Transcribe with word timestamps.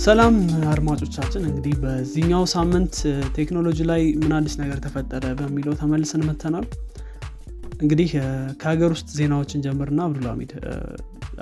ሰላም 0.00 0.34
አድማጮቻችን 0.70 1.42
እንግዲህ 1.48 1.72
በዚህኛው 1.80 2.44
ሳምንት 2.52 2.94
ቴክኖሎጂ 3.34 3.78
ላይ 3.90 4.02
ምን 4.20 4.32
አዲስ 4.36 4.54
ነገር 4.60 4.78
ተፈጠረ 4.84 5.24
በሚለው 5.40 5.74
ተመልሰን 5.80 6.22
መጥተናል 6.28 6.66
እንግዲህ 7.80 8.08
ከሀገር 8.60 8.90
ውስጥ 8.94 9.08
ዜናዎች 9.18 9.64
እንጀምርና 9.66 10.00
አብዱልሚድ 10.06 10.52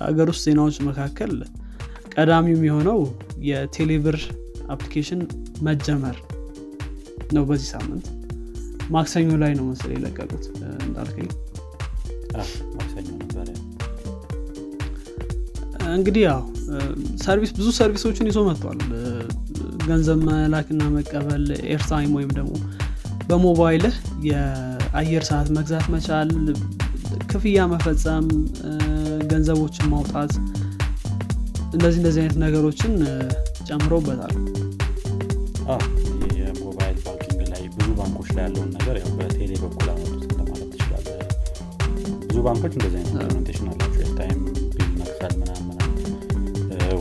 ሀገር 0.06 0.28
ውስጥ 0.32 0.42
ዜናዎች 0.48 0.78
መካከል 0.88 1.32
ቀዳሚው 2.14 2.60
የሆነው 2.68 3.00
የቴሌብር 3.48 4.18
application 4.68 5.22
መጀመር 5.62 6.18
ነው 7.32 7.44
በዚህ 7.50 7.70
ሳምንት። 7.74 8.06
ማክሰኞ 8.90 9.30
ላይ 9.42 9.54
ነው 9.58 9.66
መሰለኝ 9.70 9.90
የለቀቁት 9.96 10.44
እንዳልከኝ። 10.82 11.30
ማክሰኞ 12.76 13.08
ነበረ 13.22 13.48
እንግዲህ 15.90 16.22
ያው 16.26 16.40
service 17.22 17.50
ብዙ 17.56 17.68
service 17.78 18.05
ኦችን 18.05 18.28
ይዞ 18.30 18.38
መጥቷል። 18.48 18.80
ገንዘብ 19.88 20.18
መላክና 20.28 20.82
መቀበል 20.96 21.44
airtime 21.72 22.12
ወይም 22.18 22.32
ደግሞ 22.38 22.52
በሞባይልህ 23.28 23.94
የአየር 24.28 25.24
ሰዓት 25.28 25.48
መግዛት 25.56 25.86
መቻል 25.94 26.30
ክፍያ 27.30 27.66
መፈጸም 27.72 28.26
ገንዘቦችን 29.30 29.90
ማውጣት 29.92 30.32
እንደዚህ 31.74 31.98
እንደዚህ 32.00 32.20
አይነት 32.22 32.36
ነገሮችን 32.44 32.92
ጨምሮበታል 33.68 34.34
የ 36.38 36.53
mobile 36.53 36.96
banking 37.04 37.40
ላይ 37.52 37.62
ብዙ 37.74 37.88
ባንኮች 37.98 38.30
ላይ 38.36 38.44
ያለውን 38.46 38.70
ነገር 38.76 38.96
ያው 39.02 39.10
በቴሌ 39.18 39.52
በኩል 39.64 39.88
አመጡት 39.94 40.32
ለማለት 40.38 40.68
ትችላለ 40.74 41.08
ብዙ 42.28 42.38
ባንኮች 42.46 42.74
እንደዚህ 42.78 42.98
አይነት 43.00 43.12
implementation 43.14 43.68
አላቸው። 43.72 44.00
airtime 44.06 44.40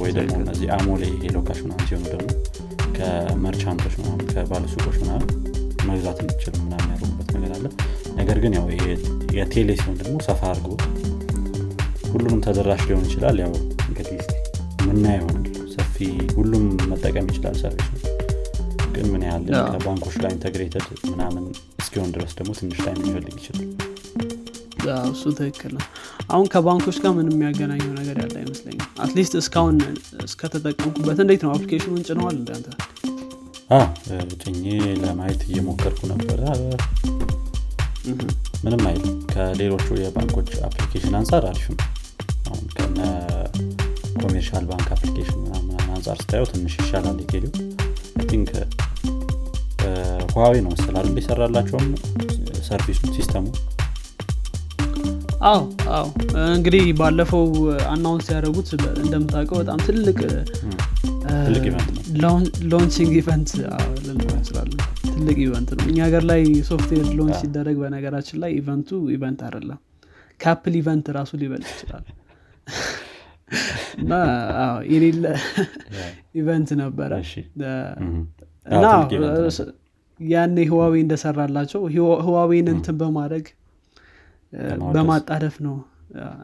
ወይ 0.08 0.14
ደግሞ 0.18 0.36
እነዚህ 0.42 0.68
አሞሌ 0.76 1.04
ሄሎ 1.22 1.38
ካሽ 1.38 1.58
ምናምን 1.64 1.86
ሲሆኑ 1.88 2.04
ደግሞ 2.12 2.28
ከ 2.98 3.12
merchant 3.12 3.68
ኦች 3.68 3.96
ምናምን 4.00 4.22
ከባለሱቆች 4.30 4.96
ምናምን 5.02 5.26
መግዛት 5.86 6.20
እንችል 6.24 6.54
ምናምን 6.62 6.88
ያደርጉበት 6.94 7.30
ነገር 7.36 7.52
አለ። 7.58 7.66
ነገር 8.20 8.38
ግን 8.44 8.54
ያው 8.58 8.66
የቴሌ 9.38 9.70
ሲሆን 9.80 9.98
ደግሞ 10.02 10.16
ሰፋ 10.28 10.42
አድርጎ 10.52 10.70
ሁሉንም 12.12 12.40
ተደራሽ 12.46 12.84
ሊሆን 12.90 13.04
ይችላል። 13.08 13.40
ያው 13.44 13.52
እንግዲህ 13.88 14.22
ምን 14.88 15.06
ይሆናል 15.18 15.44
ሰፊ 15.76 15.98
ሁሉም 16.38 16.64
መጠቀም 16.92 17.28
ይችላል 17.32 17.58
service 17.62 17.90
ግን 18.96 19.10
ምን 19.12 19.26
ያህል 19.28 19.46
ከባንኮች 19.74 20.16
ጋር 20.22 20.32
integrated 20.36 20.86
ምናምን 21.12 21.46
እስኪሆን 21.82 22.14
ድረስ 22.16 22.34
ደግሞ 22.40 22.54
ትንሽ 22.60 22.80
time 22.86 23.02
ሊፈልግ 23.04 23.36
ይችላል። 23.40 23.68
እሱ 25.10 25.24
ትክክል 25.38 25.74
ነው። 25.78 25.86
አሁን 26.30 26.48
ከባንኮች 26.54 27.00
ጋር 27.04 27.14
ምንም 27.18 27.36
የሚያገናኘው 27.36 27.92
ነገር 28.00 28.18
ያለ 28.24 28.36
አይመስለኝም 28.42 28.87
at 28.98 29.08
least 29.08 29.34
እስካሁን 29.40 29.78
እስከተጠቀምኩበት 30.26 31.20
እንዴት 31.24 31.42
ነው? 31.46 31.52
application 31.56 31.89
ኑን 31.89 32.02
ጭነዋል 32.08 32.36
እንዳንተ 32.38 32.68
ጭኜ 34.44 34.64
ለማየት 35.02 35.42
እየሞከርኩ 35.48 36.00
ነበረ። 36.14 36.42
ምንም 38.64 38.84
አይልም 38.90 39.16
ከሌሎቹ 39.32 39.88
የባንኮች 40.00 40.50
application 40.68 41.16
አንጻር 41.20 41.46
አሪፍ 41.50 41.66
ነው። 41.72 41.80
አሁን 42.48 42.66
ከነ 42.78 43.00
ኮሜርሻል 44.22 44.66
ባንክ 44.70 44.88
application 44.96 45.40
ምናምን 45.46 45.66
አንጻር 45.96 46.18
ስታየው 46.24 46.48
ትንሽ 46.52 46.76
ይሻላል 46.82 47.18
የቴሌው 47.24 47.54
think 48.30 48.52
ሁዋዌ 50.34 50.56
ነው 50.66 50.72
አይደል? 50.92 51.18
የሰራላቸውም 51.20 51.88
service 52.68 53.02
ኡ 53.18 53.23
system 53.23 53.40
ኡ 53.40 53.46
አዎ 55.46 55.60
አዎ። 55.96 56.06
እንግዲህ 56.52 56.84
ባለፈው 57.00 57.44
announce 57.92 58.28
ያደረጉት 58.34 58.70
እንደምታውቀው 59.02 59.58
በጣም 59.62 59.80
ትልቅ 59.88 60.18
launching 62.72 63.12
event 63.20 63.50
ልንለው 64.06 64.32
እንችላለን። 64.36 64.80
ትልቅ 65.10 65.38
event 65.46 65.70
ነው። 65.78 65.84
እኛ 65.88 65.98
ሀገር 66.08 66.24
ላይ 66.32 66.42
software 66.70 67.08
launch 67.18 67.38
ሲደረግ 67.42 67.78
በነገራችን 67.84 68.40
ላይ 68.44 68.52
event 68.60 68.90
ኡ 69.16 69.23
event 69.23 69.42
አይደለም። 69.48 69.80
couple 70.40 70.74
event 70.80 71.06
ራሱ 71.18 71.32
ሊበልጥ 71.42 71.68
ይችላል። 71.74 72.06
እና 74.02 74.14
የሌለ 74.92 75.26
event 76.40 76.70
ነበረ። 76.82 77.12
እና 78.68 78.86
ያኔ 80.20 80.58
ህዋዌ 80.70 80.94
እንደሰራላቸው 81.04 81.82
ህዋዌን 82.26 82.68
እንትን 82.74 82.96
በማድረግ 83.02 83.46
በማጣደፍ 84.96 85.56
ነው 85.66 85.76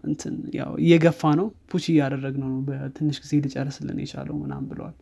እንትን 0.07 0.33
ያው 0.57 0.71
እየገፋ 0.83 1.21
ነው። 1.39 1.47
push 1.69 1.85
እያደረገ 1.91 2.35
ነው። 2.41 2.51
በትንሽ 2.67 3.17
ጊዜ 3.23 3.39
ሊጨርስልን 3.43 3.99
የቻለው 4.03 4.35
ምናምን 4.41 4.63
ብለዋል 4.71 4.95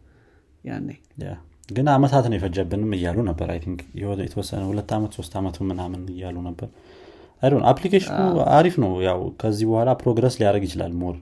ያኔ። 0.63 0.89
ግን 1.69 1.87
አመታት 1.93 2.25
ነው 2.29 2.35
የፈጀብንም 2.37 2.91
እያሉ 2.97 3.17
ነበር። 3.27 3.47
I 3.53 3.59
think 3.63 3.81
የተወሰነ 4.23 4.61
ሁለት 4.69 4.91
ዓመት 4.97 5.11
ሶስት 5.19 5.33
ዓመቱ 5.39 5.57
ምናምን 5.69 6.01
እያሉ 6.13 6.37
ነበር። 6.47 6.69
I 7.43 7.47
don't 7.47 7.63
application 7.69 8.10
ኑ 8.10 8.17
አሪፍ 8.55 8.75
ነው። 8.83 8.91
ያው 9.05 9.19
ከዚህ 9.41 9.67
በኋላ 9.69 9.91
progress 10.01 10.35
ሊያደርግ 10.39 10.63
ይችላል 10.67 10.93
more 11.01 11.15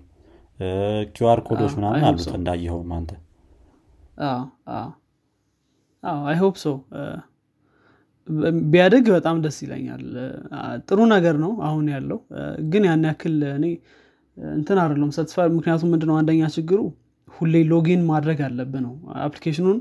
QR 1.14 1.40
code 1.48 1.61
ኦች 1.61 1.74
ምናምን 1.78 2.06
አሉት 2.08 2.32
እንዳየኸውም 2.38 2.90
አንተ። 2.96 3.12
I 6.24 6.38
hope 6.42 6.56
so 6.62 6.68
ቢያደርግ 8.72 9.06
በጣም 9.16 9.38
ደስ 9.44 9.58
ይለኛል። 9.64 10.04
ጥሩ 10.88 11.00
ነገር 11.14 11.36
ነው 11.44 11.52
አሁን 11.68 11.86
ያለው። 11.94 12.20
ግን 12.72 12.84
ያን 12.90 13.06
ያክል 13.10 13.38
እኔ 13.56 13.66
እንትን 14.56 14.78
አይደለም 14.82 15.12
ሰትስፋ 15.16 15.46
ምክንያቱም 15.56 15.90
ምንድነው 15.94 16.18
አንደኛ 16.20 16.50
ችግሩ 16.56 16.80
ሁሌ 17.32 17.56
login 17.72 18.02
ማድረግ 18.10 18.40
አለብህ 18.46 18.82
ነው። 18.86 18.94
application 19.26 19.64
ኑን 19.64 19.78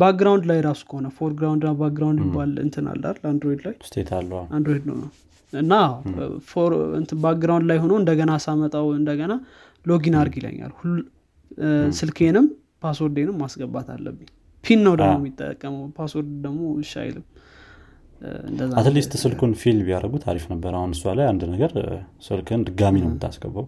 background 0.00 0.44
ላይ 0.50 0.58
ራሱ 0.66 0.82
ከሆነ 0.90 1.08
foreground 1.18 1.64
background 1.80 2.20
ይባል 2.26 2.52
እንትን 2.64 2.86
አላል 2.92 3.18
አንድሮይድ 3.30 3.60
ላይ? 3.66 3.74
አንድሮይድ 4.56 4.84
ነው። 4.90 4.96
እና 5.52 5.74
background 7.24 7.66
ላይ 7.70 7.78
ሆኖ 7.82 7.92
እንደገና 8.00 8.32
ሳመጣው 8.46 8.88
እንደገና 8.98 9.32
login 9.84 10.16
አርግ 10.20 10.34
ይለኛል። 10.40 10.72
ስልኬንም 11.98 12.46
password 12.82 13.11
ኤንም 13.11 13.36
ማስገባት 13.42 13.88
አለብኝ። 13.94 14.28
PIN 14.64 14.80
ነው 14.86 14.94
ደግሞ 15.00 15.14
የሚጠቀመው። 15.20 15.84
password 15.96 16.32
ደግሞ 16.44 16.62
እሺ 16.82 16.92
አይልም 17.02 17.24
at 18.78 18.88
least 18.88 19.12
ስልኩን 19.22 19.52
fill 19.60 19.78
ቢያደርጉት 19.86 20.24
አሪፍ 20.30 20.44
ነበር። 20.52 20.72
አሁን 20.78 20.92
እሷ 20.96 21.12
ላይ 21.18 21.26
አንድ 21.30 21.42
ነገር 21.52 21.72
ስልክን 22.26 22.62
ድጋሚ 22.68 22.96
ነው 23.02 23.08
የምታስገባው። 23.10 23.66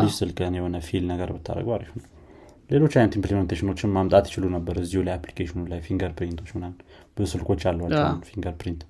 least 0.00 0.14
ስልክን 0.20 0.54
የሆነ 0.58 0.76
fill 0.86 1.04
ነገር 1.10 1.30
ብታደርገው 1.34 1.74
አሪፍ 1.76 1.90
ነው። 1.98 2.04
ሌሎች 2.70 2.94
አይነት 2.98 3.14
implementation 3.18 3.68
ኖችን 3.68 3.90
ማምጣት 3.96 4.24
ይችሉ 4.30 4.44
ነበር። 4.54 4.76
እዚሁ 4.82 5.00
ላይ 5.06 5.14
application 5.18 5.54
ኑ 5.54 5.60
ላይ 5.72 5.80
fingerprint 5.86 6.12
ኦች 6.18 6.50
ምናምን 6.56 6.78
ብዙ 7.16 7.26
ስልኮች 7.32 7.62
አሏቸው 7.70 8.00
fingerprint 8.28 8.82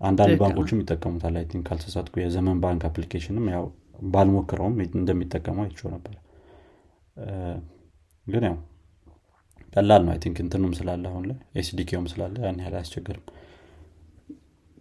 አንዳንድ 0.00 0.32
ባንኮችም 0.42 0.78
ይጠቀሙታል። 0.82 1.34
I 1.40 1.44
think 1.50 1.64
ካልተሳትኩ 1.68 2.14
የዘመን 2.22 2.60
ባንክ 2.62 2.82
application 2.88 3.31
ንም 3.31 3.46
ያው 3.54 3.64
ባልሞክረውም 4.12 4.76
እንደሚጠቀመው 4.94 5.64
አይቸው 5.66 5.88
ነበር። 5.94 6.14
ግን 8.26 8.44
ያው 8.48 8.56
ቀላል 9.72 10.02
ነው። 10.06 10.14
think 10.22 10.38
እንትኑም 10.44 10.72
ስላለ 10.78 11.04
አሁን 11.10 11.24
ላይ 11.30 11.38
SDK 11.60 11.80
ውም 11.80 12.06
ስላለ 12.12 12.34
ያን 12.44 12.58
ያህል 12.62 12.74
አያስቸግርም 12.78 13.24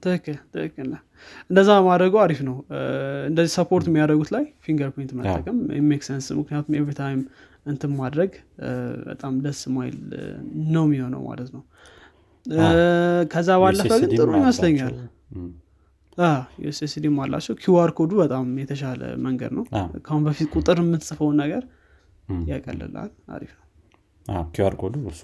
ትክክል 0.03 0.37
ትክክል 0.53 0.89
እንደዛ 1.49 1.69
ማድረጉ 1.87 2.13
አሪፍ 2.23 2.39
ነው። 2.47 2.55
እንደዚህ 3.29 3.51
support 3.57 3.85
የሚያደርጉት 3.89 4.29
ላይ 4.35 4.45
fingerprint 4.65 5.11
መጠቀም 5.19 5.57
make 5.89 6.03
sense 6.07 6.27
ምክንያቱም 6.39 6.75
every 6.79 6.93
time 6.99 7.21
እንትን 7.65 7.91
ማድረግ 7.99 8.31
በጣም 9.07 9.33
ደስ 9.45 9.61
ማይል 9.75 9.95
ነው 10.75 10.83
የሚሆነው 10.87 11.21
ማለት 11.29 11.49
ነው። 11.55 11.63
ከዛ 13.31 13.49
ባለፈ 13.63 13.91
ግን 14.03 14.11
ጥሩ 14.19 14.29
ይመስለኛል። 14.39 14.93
USSD 16.63 16.99
ም 16.99 17.17
አላቸው 17.23 17.53
QR 17.61 17.89
code 17.97 18.07
ኡ 18.07 18.11
በጣም 18.21 18.45
የተሻለ 18.61 19.01
መንገድ 19.25 19.51
ነው። 19.57 19.65
ከአሁን 20.05 20.23
በፊት 20.25 20.47
ቁጥር 20.55 20.79
የምትጽፈውን 20.83 21.37
ነገር 21.43 21.63
ያቀልላል። 22.49 23.11
አሪፍ 23.35 23.51
ነው። 23.57 23.65
QR 24.55 24.73
code 24.81 24.91
ኡ 24.91 24.95
እሱ 25.11 25.21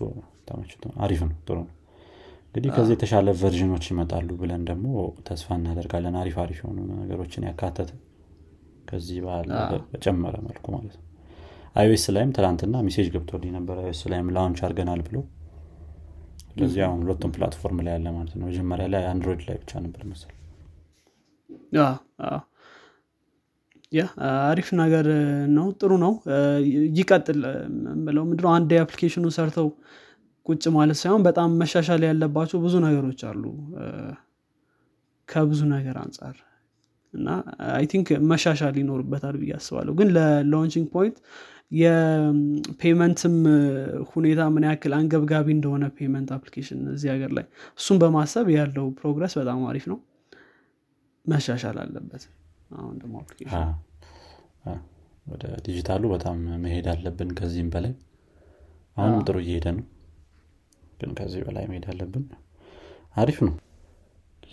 አሪፍ 1.00 1.21
ነው። 1.25 1.35
ጥሩ 1.47 1.57
ነው 1.59 1.71
እንግዲህ 2.55 2.71
ከዚህ 2.75 2.93
የተሻለ 2.95 3.29
version 3.39 3.69
ኖች 3.69 3.85
ይመጣሉ 3.89 4.27
ብለን 4.41 4.61
ደግሞ 4.67 4.85
ተስፋ 5.27 5.47
እናደርጋለን። 5.57 6.13
አሪፍ 6.19 6.35
አሪፍ 6.43 6.59
የሆኑ 6.61 6.77
ነገሮችን 7.01 7.45
ያካተተ 7.47 7.89
ከዚህ 8.89 9.17
በኋላ 9.23 9.51
በጨመረ 9.89 10.35
መልኩ 10.45 10.65
ማለት 10.75 10.93
ነው። 10.95 11.03
iOS 11.75 12.06
ላይም 12.15 12.31
ትላንትና 12.37 12.83
message 12.85 13.07
ገብቶልኝ 13.15 13.51
ነበር። 13.57 13.75
iOS 13.81 14.01
ላይም 14.11 14.29
launch 14.35 14.62
አድርገናል 14.65 15.01
ብሎ 15.07 15.17
ስለዚህ 16.51 16.81
አሁን 16.87 17.01
ሁለቱም 17.03 17.33
platform 17.35 17.81
ላይ 17.85 17.93
ያለ 17.95 18.07
ማለት 18.15 18.33
ነው። 18.37 18.45
መጀመሪያ 18.51 18.87
ላይ 18.93 19.03
አንድሮይድ 19.11 19.43
ላይ 19.47 19.57
ብቻ 19.63 19.81
ነበር 19.85 20.03
መሰል 20.11 20.33
yeah 23.91 24.06
አሪፍ 24.45 24.69
ነገር 24.79 25.07
ነው። 25.57 25.67
ጥሩ 25.79 25.91
ነው። 26.05 26.13
ይቀጥል። 26.99 27.41
ብለው 28.07 28.23
ምንድነው? 28.29 28.51
አንድ 28.55 28.71
የ 28.75 28.82
application 28.82 29.19
ኑ 29.19 29.25
ሰርተው 29.35 29.67
ቁጭ 30.45 30.63
ማለት 30.75 30.97
ሳይሆን 31.01 31.21
በጣም 31.27 31.50
መሻሻል 31.62 32.01
ያለባቸው 32.07 32.57
ብዙ 32.65 32.75
ነገሮች 32.86 33.21
አሉ። 33.30 33.44
ከብዙ 35.30 35.62
ነገር 35.74 35.95
አንጻር 36.01 36.36
እና 37.13 37.27
I 37.75 37.85
think 37.91 38.07
መሻሻል 38.31 38.75
ይኖርበታል 38.81 39.36
ብዬ 39.42 39.51
አስባለሁ። 39.57 39.94
ግን 40.00 40.09
ለ 40.15 40.29
launching 40.29 40.88
point 40.95 41.17
የ 41.79 42.08
payment 42.08 43.07
ም 43.07 43.35
ሁኔታ 44.12 44.42
ምን 44.56 44.65
ያክል 44.68 44.94
አንገብጋቢ 44.97 45.47
እንደሆነ 45.56 45.86
payment 45.97 46.29
application 46.35 46.81
እዚህ 46.94 47.09
ሀገር 47.13 47.31
ላይ 47.38 47.45
እሱም 47.80 47.98
በማሰብ 48.03 48.50
ያለው 48.56 48.88
progress 49.00 49.35
በጣም 49.39 49.63
አሪፍ 49.69 49.86
ነው። 49.91 49.98
መሻሻል 51.25 51.77
አለበት 51.83 52.24
አሁን 52.75 52.95
ደግሞ 53.01 53.15
ወደ 55.25 55.44
ዲጂታሉ 55.65 56.03
በጣም 56.13 56.36
መሄድ 56.63 56.88
አለብን 56.91 57.30
ከዚህም 57.38 57.69
በላይ። 57.74 57.94
አሁንም 58.98 59.21
ጥሩ 59.27 59.38
እየሄደ 59.44 59.68
ነው 59.77 59.83
ግን 61.00 61.12
ከዚህ 61.18 61.42
በላይ 61.47 61.65
መሄድ 61.69 61.86
አለብን 61.92 62.25
አሪፍ 63.15 63.38
ነው። 63.47 63.53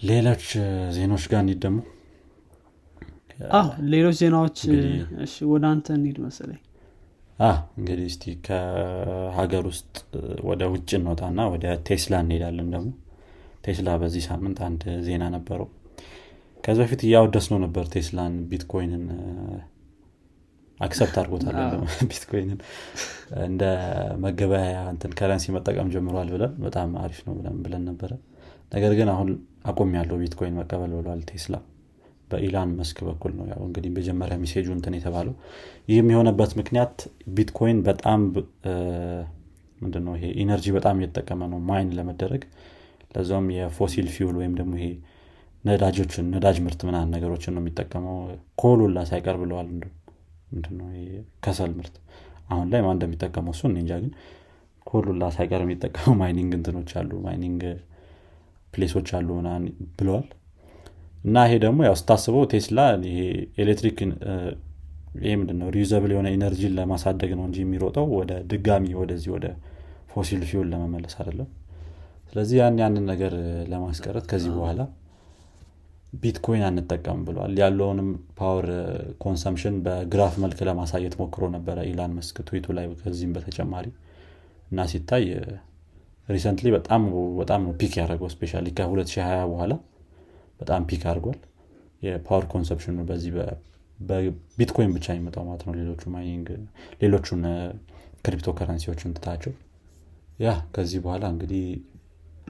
ሌሎች 0.02 0.44
ዜናዎች 0.96 1.24
ጋር 1.32 1.40
እንሂድ 1.44 1.60
ደግሞ? 1.64 1.80
ሌሎች 3.92 4.16
ዜናዎች 4.22 4.58
ወደ 5.52 5.64
አንተ 5.72 5.86
እንሂድ 5.98 6.18
መሰለኝ። 6.24 6.60
እንግዲህ 7.78 8.06
እስቲ 8.10 8.24
ከሀገር 8.46 9.64
ውስጥ 9.70 9.94
ወደ 10.48 10.62
ውጭ 10.72 10.90
እንወጣና 10.98 11.46
ወደ 11.54 11.64
ቴስላ 11.88 12.20
እንሄዳለን 12.24 12.68
ደግሞ። 12.74 12.90
ቴስላ 13.64 13.88
በዚህ 14.02 14.22
ሳምንት 14.28 14.58
አንድ 14.68 14.82
ዜና 15.06 15.24
ነበረው። 15.34 15.68
ከዚ 16.64 16.78
በፊት 16.82 17.00
እያወደስነው 17.06 17.58
ነበር 17.64 17.84
ቴስላን 17.94 18.34
ቢትኮይንን 18.50 19.04
accept 20.82 21.16
አድርጎታል 21.20 21.56
ቢትኮይንን 22.08 22.58
እንደ 23.46 23.62
መገበያያ 24.24 24.78
እንትን 24.92 25.12
currency 25.18 25.52
መጠቀም 25.56 25.90
ጀምሯል 25.94 26.30
ብለን 26.34 26.54
በጣም 26.64 26.90
አሪፍ 27.02 27.20
ነው 27.26 27.34
ብለን 27.64 27.84
ነበረ። 27.90 28.10
ነገር 28.72 28.92
ግን 28.98 29.08
አሁን 29.14 29.28
አቁሚያለው 29.70 30.18
ቢትኮይን 30.22 30.56
መቀበል 30.60 30.92
ብሏል 30.98 31.22
ቴስላ። 31.30 31.56
በኢላን 32.30 32.70
መስክ 32.76 32.98
በኩል 33.08 33.32
ነው 33.38 33.46
ያው 33.50 33.60
እንግዲህ 33.66 33.90
መጀመሪያ 33.96 34.36
message 34.42 34.62
ኡ 34.62 34.68
እንትን 34.76 34.94
የተባለው። 34.98 35.34
ይህም 35.88 36.08
የሆነበት 36.12 36.52
ምክንያት 36.60 36.94
ቢትኮይን 37.34 37.78
በጣም 37.88 38.20
ምንድነው 39.80 40.14
ይሄ 40.18 40.26
energy 40.42 40.66
በጣም 40.76 40.98
እየተጠቀመ 41.00 41.48
ነው 41.52 41.60
mine 41.68 41.88
ለመደረግ። 41.98 42.42
ለዛውም 43.14 43.48
የ 43.56 43.69
fossil 43.69 44.06
fuel 44.14 44.36
ወይም 44.40 44.54
ደግሞ 44.60 44.72
ይሄ 44.80 44.86
ነዳጆችን 45.64 46.30
ነዳጅ 46.34 46.56
ምርት 46.64 46.80
ምናን 46.86 47.10
ነገሮችን 47.14 47.54
ነው 47.56 47.62
የሚጠቀመው። 47.62 48.16
coal 48.62 48.90
ኡ 48.90 49.04
ሳይቀር 49.10 49.36
ብለዋል 49.42 49.68
ምንድነው 50.52 50.88
ከሰል 51.44 51.72
ምርት። 51.78 51.94
አሁን 52.50 52.66
ላይ 52.72 52.80
ማን 52.84 52.96
እንደሚጠቀመው 52.96 53.52
እሱ 53.56 53.62
እንጃ 53.72 53.92
ግን 54.02 54.12
coal 54.86 55.11
ኡ 55.11 55.24
ሳይቀር 55.36 55.60
የሚጠቀመው 55.64 56.14
mining 56.20 56.52
እንትኖች 56.58 56.90
አሉ 57.00 57.10
mining 57.26 57.62
place 58.72 58.92
ኦች 58.92 59.08
አሉ 59.18 59.28
ብለዋል። 59.98 60.28
እና 61.24 61.36
ይሄ 61.46 61.54
ደግሞ 61.64 61.80
ያው 61.88 61.96
ስታስበው 62.00 62.44
ቴስላ 62.52 62.78
ይሄ 63.08 63.18
ኤሌክትሪክ 63.64 63.98
ይሄ 65.18 65.32
ምንድነው 65.40 65.68
reusable 65.74 66.10
የሆነ 66.14 66.28
energy 66.36 66.63
ን 66.63 66.72
ለማሳደግ 66.78 67.30
ነው 67.38 67.44
እንጂ 67.48 67.58
የሚሮጠው 67.64 68.06
ወደ 68.18 68.32
ድጋሚ 68.50 68.94
ወደዚህ 69.00 69.30
ወደ 69.34 69.46
fossil 70.12 70.42
fuel 70.50 70.68
ለመመለስ 70.72 71.14
አይደለም። 71.18 71.48
ስለዚህ 72.28 72.56
ያን 72.60 72.76
ያንን 72.82 73.04
ነገር 73.10 73.32
ለማስቀረት 73.72 74.24
ከዚህ 74.30 74.52
በኋላ 74.56 74.80
ቢትኮይን 76.12 76.64
አንጠቀም 76.66 77.20
ብሏል። 77.26 77.52
ያለውንም 77.60 78.08
power 78.38 78.66
consumption 79.24 79.76
በ 79.84 79.98
graph 79.98 80.34
መልክ 80.42 80.58
ለማሳየት 80.68 81.14
ሞክሮ 81.20 81.44
ነበረ 81.54 81.78
ኢላን 81.90 82.12
መስክ 82.18 82.38
ትዊቱ 82.48 82.66
ላይ 82.78 82.86
ከዚህም 83.00 83.32
በተጨማሪ 83.36 83.86
እና 84.70 84.84
ሲታይ 84.90 85.24
recently 86.28 86.68
በጣም 86.76 87.02
በጣም 87.40 87.62
peak 87.80 87.94
ያደረገው 88.00 88.28
especially 88.34 88.52
ከ2020 88.70 89.16
በኋላ 89.52 89.72
በጣም 90.60 90.82
peak 90.90 91.02
አድርጓል። 91.10 91.38
የ 92.02 92.14
power 92.14 92.44
consumption 92.52 92.91
ኡ 92.91 92.98
በዚህ 93.08 93.32
በቢትኮይን 93.98 94.92
ብቻ 94.96 95.06
የሚመጣው 95.14 95.44
ማለት 95.48 95.62
ነው። 95.66 95.74
ሌሎቹ 95.80 96.02
mining 96.14 96.46
ሌሎቹን 97.02 97.42
crypto 98.24 98.48
currency 98.58 98.90
ዎችን 98.90 99.14
ትታቸው 99.16 99.52
yeah 100.38 100.50
ከዚህ 100.74 101.00
በኋላ 101.04 101.24
እንግዲህ 101.34 101.64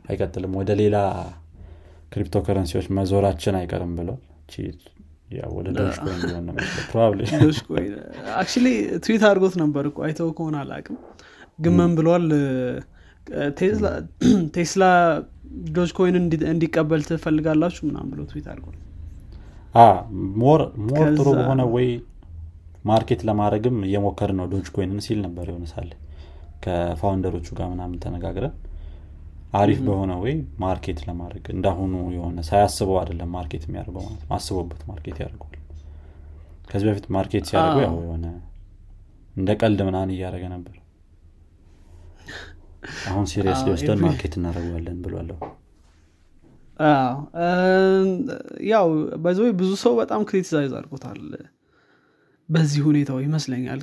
አይቀጥልም። 0.09 0.53
ወደ 0.61 0.70
ሌላ 0.81 0.97
crypto 2.12 2.37
currency 2.47 2.73
ዎች 2.73 2.87
መዞራችን 2.97 3.56
አይቀርም 3.61 3.93
ብለው 3.99 4.17
ወደ 5.50 5.67
ሊሆን 6.23 6.44
ነው 6.49 6.55
ትዊት 9.05 9.23
አድርጎት 9.29 9.55
ነበር 9.62 9.85
እኮ 9.91 9.99
አይተው 10.06 10.29
ከሆነ 10.38 10.56
አላቅም 10.62 10.97
ግን 11.59 11.75
ምን 11.79 11.93
ብሏል? 11.99 12.26
ቴስላ 14.55 14.85
ዶጅ 15.76 15.91
ኮይን 15.97 16.17
እንዲቀበል 16.50 17.03
ትፈልጋላችሁ 17.09 17.82
ምናም 17.88 18.06
ብሎ 18.12 18.20
ትዊት 18.31 18.47
አድርጓል። 18.53 18.79
more 20.38 20.61
ጥሩ 21.17 21.26
በሆነ 21.38 21.62
way 21.75 21.88
market 22.85 23.20
ለማድረግም 23.29 23.76
እየሞከር 23.88 24.31
ነው 24.38 24.47
ዶጅ 24.53 24.69
ኮይንን 24.76 25.00
ሲል 25.06 25.19
ነበር 25.26 25.47
የሆነ 25.50 25.67
ሳለ 25.73 25.91
ከ 26.64 26.77
founder 26.77 27.23
ኦቹ 27.23 27.49
ጋር 27.59 27.69
ምናምን 27.73 28.00
ተነጋግረን 28.05 28.55
አሪፍ 29.52 29.81
በሆነ 29.87 30.12
way 30.23 30.35
market 30.62 31.00
ለማድረግ 31.08 31.44
እንዳሁኑ 31.54 31.94
የሆነ 32.14 32.38
ሳያስበው 32.49 32.96
አይደለም 33.00 33.31
market 33.37 33.64
የሚያደርገው 33.66 34.04
ማለት 34.06 34.22
አስቦበት 34.37 34.82
market 34.91 35.17
ያደርገዋል። 35.22 35.58
ከዚህ 36.70 36.87
በፊት 36.88 37.06
market 37.17 37.44
ሲያደርገው 37.50 37.82
ያው 37.87 37.96
የሆነ 38.04 38.26
እንደ 39.37 39.50
ቀልድ 39.60 39.81
ምናን 39.88 40.12
እያደረገ 40.14 40.44
ነበር። 40.54 40.76
አሁን 43.10 43.26
seriously 43.32 43.61
ወስደን 43.67 44.00
market 44.06 44.35
እናደርገዋለን 44.38 44.99
ብሏል 45.05 45.38
ያው 48.70 48.87
በዚ 49.25 49.38
ብዙ 49.60 49.70
ሰው 49.82 49.93
በጣም 50.00 50.22
criticize 50.29 50.73
አድርጎታል። 50.78 51.20
በዚህ 52.49 52.81
ሁኔታው 52.87 53.19
ይመስለኛል። 53.25 53.81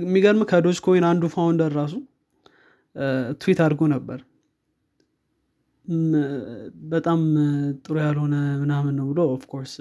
የሚገርም 0.00 0.42
ከዶጅ 0.50 0.78
ኮይን 0.86 1.04
አንዱ 1.10 1.24
founder 1.34 1.72
ራሱ 1.80 1.94
ትዊት 3.42 3.58
አድርጎ 3.64 3.82
ነበር 3.94 4.20
በጣም 6.90 7.20
ጥሩ 7.82 7.94
ያልሆነ 8.02 8.34
ምናምን 8.60 8.94
ነው 8.98 9.06
ብሎ 9.10 9.20
of 9.34 9.44
course 9.44 9.72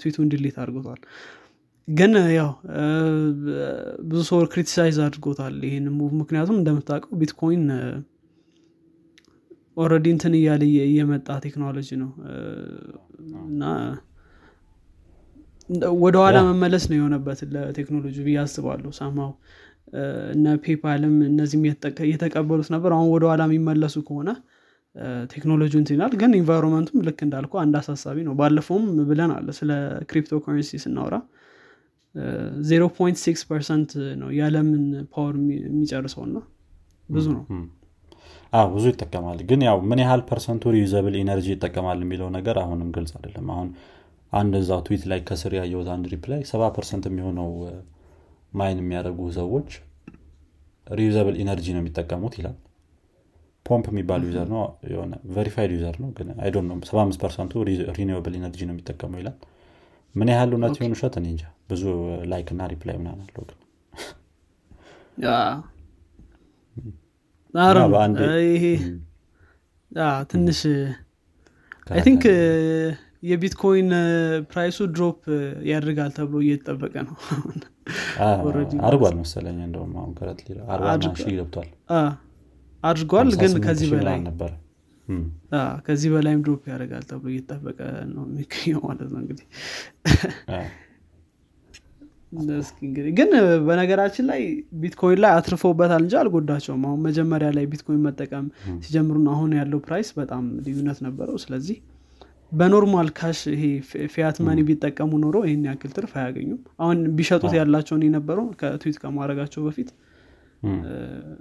tweet 0.00 0.17
ኡን 0.17 0.30
delete 0.32 0.56
አድርጎታል። 0.62 1.00
ግን 1.88 2.12
ያው 2.36 2.50
ብዙ 4.08 4.20
ሰው 4.30 4.38
criticize 4.52 4.96
አድርጎታል 5.04 5.56
ይህን 5.66 5.86
move 5.98 6.12
ምክንያቱም 6.20 6.56
እንደምታውቀው 6.58 7.18
ቢትኮይን 7.20 7.64
already 9.76 10.06
እንትን 10.14 10.34
እያለ 10.38 10.62
እየመጣ 10.86 11.28
ቴክኖሎጂ 11.44 11.88
ነው። 12.02 12.10
እና 13.46 13.62
ወደኋላ 16.02 16.36
መመለስ 16.48 16.84
ነው 16.90 16.96
የሆነበት 16.98 17.38
ለቴክኖሎጂ 17.54 18.16
ብዬ 18.26 18.36
አስባለሁ 18.42 18.90
ሳማው 18.98 19.30
እነ 20.34 20.46
ፔፓልም 20.64 21.16
እነዚህም 21.28 21.64
እየተቀበሉት 22.06 22.68
ነበር። 22.74 22.90
አሁን 22.96 23.08
ወደኋላ 23.14 23.42
የሚመለሱ 23.48 23.96
ከሆነ 24.08 24.30
ቴክኖሎጂ 25.32 25.72
እንትናል 25.80 26.12
ግን 26.20 26.32
environment 26.38 26.84
ኡም 26.84 27.00
ልክ 27.06 27.18
እንዳልኩ 27.26 27.52
አንድ 27.62 27.74
አሳሳቢ 27.80 28.18
ነው። 28.28 28.34
ባለፈውም 28.38 28.84
ብለን 29.08 29.32
አለ 29.34 29.48
ስለ 29.58 29.70
crypto 30.10 30.38
currency 30.44 30.78
ስናወራ 30.84 31.16
0.6 32.66 33.42
percent 33.50 33.90
ነው 34.20 34.28
የዓለምን 34.36 34.84
power 35.14 35.34
የሚጨርሰው 35.64 36.22
እና 36.28 36.38
ብዙ 37.08 37.26
ነው። 37.34 37.42
ብዙ 38.72 38.84
ይጠቀማል። 38.90 39.38
ግን 39.48 39.60
ያው 39.66 39.78
ምን 39.90 40.00
ያህል 40.02 40.22
percent 40.28 40.72
ኡ 40.74 40.82
reusable 40.82 41.14
energy 41.20 41.46
ይጠቀማል 41.54 41.98
የሚለው 42.04 42.28
ነገር 42.36 42.56
አሁንም 42.62 42.88
ግልጽ 42.96 43.12
አይደለም። 43.18 43.48
አሁን 43.54 43.68
አንድ 44.32 44.54
እዛው 44.60 44.80
ትዊት 44.86 45.02
ላይ 45.10 45.20
ከስር 45.28 45.52
ያየሁት 45.58 45.88
አንድ 45.94 46.06
reply 46.12 46.40
ሰባ 46.50 46.62
percent 46.76 47.04
የሚሆነው 47.10 47.50
mine 48.52 48.80
የሚያደርጉ 48.82 49.20
ሰዎች 49.38 49.68
reusable 50.86 51.36
energy 51.42 51.66
ነው 51.74 51.80
የሚጠቀሙት 51.82 52.34
ይላል 52.38 52.56
ፖምፕ 53.66 53.86
የሚባል 53.90 54.22
user 54.26 54.48
ነው 54.52 54.62
የሆነ 54.90 55.12
verified 55.36 55.70
user 55.76 55.96
ነው 56.02 56.08
ግን 56.16 56.28
አይ 56.38 56.50
ነው 56.62 56.76
75 56.84 57.20
percent 57.22 57.52
ኡ 57.98 58.04
renewable 58.04 58.34
energy 58.38 58.60
ነው 58.68 58.74
የሚጠቀመው 58.74 59.20
ይላል። 59.22 59.36
ምን 60.14 60.28
ያህል 60.32 60.50
እውነት 60.54 60.76
ይሁን 60.78 60.92
ውሸት 60.94 61.14
እኔ 61.20 61.26
እንጃ 61.32 61.42
ብዙ 61.70 61.82
like 62.32 62.50
እና 62.54 62.68
reply 62.72 62.96
ምናን 63.00 63.20
አለው 63.24 63.44
ግን። 63.44 63.58
ትንሽ 70.30 70.60
I 71.86 72.00
think 72.06 72.22
የቢትኮይን 73.28 73.90
price 74.50 74.78
ኡ 74.94 75.03
drop 75.03 75.20
ያደርጋል 75.70 76.10
ተብሎ 76.16 76.36
እየተጠበቀ 76.44 76.94
ነው። 77.06 77.16
አድርጓል 78.80 79.14
መሰለኝ 79.22 79.58
እንደውም 79.66 79.92
አሁን 79.98 80.12
ከረት 80.18 80.40
ገብቷል 81.38 81.68
አድርጓል 82.86 83.28
ግን 83.42 83.52
ከዚህ 83.66 83.88
በላይ 83.94 84.18
ነበረ 84.26 84.52
ከዚህ 85.86 86.08
በላይም 86.12 86.40
drop 86.44 86.62
ያደርጋል 86.70 87.04
ተብሎ 87.10 87.26
እየተጠበቀ 87.32 87.78
ነው 88.10 88.22
የሚገኘው 88.28 88.80
ማለት 88.88 89.08
ነው 89.12 89.20
እንግዲህ። 89.22 89.44
እስኪ 92.58 92.78
እንግዲህ 92.86 93.12
ግን 93.18 93.30
በነገራችን 93.66 94.24
ላይ 94.30 94.40
ቢትኮይን 94.80 95.20
ላይ 95.24 95.30
አትርፎበታል 95.36 96.02
እንጂ 96.04 96.14
አልጎዳቸውም። 96.20 96.82
አሁን 96.88 97.00
መጀመሪያ 97.06 97.48
ላይ 97.56 97.64
ቢትኮይን 97.72 98.02
መጠቀም 98.06 98.46
ሲጀምሩና 98.84 99.28
አሁን 99.36 99.52
ያለው 99.58 99.80
price 99.86 100.10
በጣም 100.18 100.44
ልዩነት 100.66 100.98
ነበረው። 101.06 101.36
ስለዚህ 101.44 101.78
በ 102.52 102.66
normal 102.66 103.08
cash 103.16 103.40
ይሄ 103.54 103.62
fiat 104.12 104.36
money 104.46 104.60
ቢጠቀሙ 104.68 105.12
ኖሮ 105.22 105.36
ይህን 105.46 105.64
ያክል 105.68 105.90
ትርፍ 105.96 106.12
አያገኙም። 106.18 106.60
አሁን 106.82 106.98
ቢሸጡት 107.16 107.54
ያላቸውን 107.58 108.04
የነበረው 108.06 108.46
ከትዊት 108.60 108.98
ከማድረጋቸው 109.02 109.62
በፊት 109.66 109.88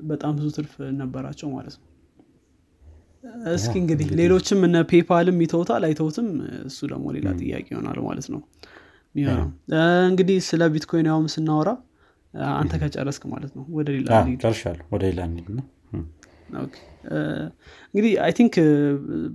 በጣም 0.10 0.32
ብዙ 0.38 0.48
ትርፍ 0.56 0.74
ነበራቸው 1.00 1.50
ማለት 1.56 1.76
ነው። 1.78 1.86
እስኪ 3.54 3.74
እንግዲህ 3.82 4.08
ሌሎችም 4.20 4.60
እነ 4.68 4.78
ፔፓልም 4.90 5.38
ይተውታል 5.44 5.84
አይተውትም 5.88 6.28
እሱ 6.68 6.80
ደግሞ 6.92 7.06
ሌላ 7.16 7.28
ጥያቄ 7.40 7.66
ይሆናል 7.74 8.00
ማለት 8.08 8.28
ነው 8.34 8.42
እንግዲህ 10.08 10.38
ስለ 10.48 10.64
ቢትኮይን 10.74 11.08
ያውም 11.12 11.28
ስናወራ 11.34 11.70
አንተ 12.54 12.74
ከጨረስክ 12.82 13.24
ማለት 13.34 13.52
ነው። 13.58 13.66
ወደ 13.78 13.90
ሌላ 13.96 14.08
ወደ 14.94 15.02
ሌላ 15.10 15.20
እንግዲህ 17.94 18.12
I 18.26 18.32
think 18.38 18.56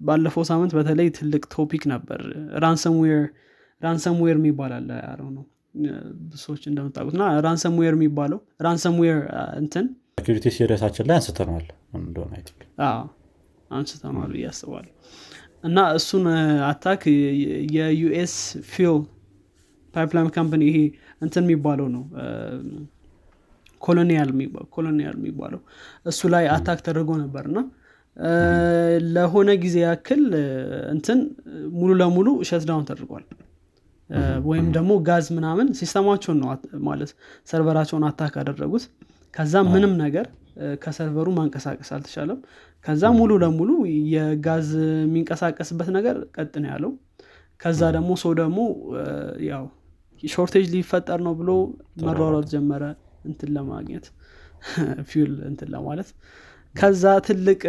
ባለፈው 0.02 0.44
ሳምንት 0.48 0.72
በተለይ 0.78 1.08
ትልቅ 1.18 1.42
topic 1.54 1.82
ነበር። 1.92 2.20
ransomware 2.64 3.22
ransomware 3.82 4.38
ያለው 5.04 5.28
ነው 5.36 5.44
ሰዎች 6.42 6.62
እንደምታውቁት 6.70 7.14
እና 7.16 7.24
ransomware 7.46 7.94
የሚባለው 7.96 8.38
ransomware 8.62 9.18
እንትን 9.56 9.86
security 10.20 10.46
series 10.56 10.79
ኣችን 10.79 11.06
ላይ 11.08 11.16
አንስተነዋል 11.18 11.66
እንደሆነ 12.00 12.32
አንስተነዋል 13.70 14.30
ብዬ 14.34 14.46
አስባለሁ። 14.50 14.92
እና 15.64 15.78
እሱን 15.96 16.24
attack 16.68 17.02
የ 17.76 18.05
US 18.05 18.34
fuel 18.70 18.96
pipeline 19.94 20.30
company 20.36 20.62
ይሄ 20.70 20.78
እንትን 21.20 21.44
የሚባለው 21.46 21.86
ነው 21.94 22.02
ኮሎኒያል 23.80 24.30
የሚባለው 25.18 25.60
እሱ 26.06 26.28
ላይ 26.34 26.44
attack 26.56 26.80
ተደርጎ 26.86 27.10
ነበር 27.22 27.44
እና 27.50 27.58
ለሆነ 29.14 29.50
ጊዜ 29.64 29.76
ያክል 29.84 30.22
እንትን 30.94 31.18
ሙሉ 31.72 31.90
ለሙሉ 32.00 32.28
shutdown 32.48 32.86
ተደርጓል 32.90 33.24
ወይም 34.46 34.66
ደግሞ 34.76 34.92
ጋዝ 35.06 35.26
ምናምን 35.36 35.66
system 35.78 36.02
ኣቸውን 36.02 36.38
ነው 36.42 36.48
ማለት 36.86 37.10
server 37.48 37.71
ኣቸውን 37.71 38.04
attack 38.08 38.34
አደረጉት 38.42 38.84
ከዛ 39.34 39.54
ምንም 39.68 39.92
ነገር 40.02 40.26
ከ 40.80 40.90
server 40.90 41.19
ኡ 41.19 41.28
ማንቀሳቀስ 41.36 41.90
አልተቻለም። 41.96 42.38
ከዛ 42.84 43.02
ሙሉ 43.18 43.30
ለሙሉ 43.42 43.70
የጋዝ 44.14 44.68
የሚንቀሳቀስበት 45.00 45.88
ነገር 45.96 46.16
ቀጥ 46.36 46.52
ነው 46.62 46.68
ያለው። 46.72 46.92
ከዛ 47.60 47.80
ደግሞ 47.96 48.10
ሰው 48.22 48.32
ደግሞ 48.40 48.58
ያው 49.48 49.64
shortage 50.22 50.66
ሊፈጠር 50.74 51.20
ነው 51.26 51.34
ብሎ 51.40 51.50
መሯሯጥ 52.04 52.46
ጀመረ። 52.52 52.82
እንትን 53.24 53.50
ለማግኘት 53.56 54.06
fill 55.10 55.32
እንትን 55.48 55.68
ለማለት። 55.74 56.08
ከዛ 56.74 57.04
ትልቅ 57.26 57.60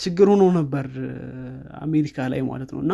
ችግር 0.00 0.26
ሆኖ 0.32 0.44
ነበር 0.58 0.86
አሜሪካ 1.80 2.26
ላይ 2.32 2.40
ማለት 2.50 2.70
ነው። 2.74 2.80
እና 2.84 2.92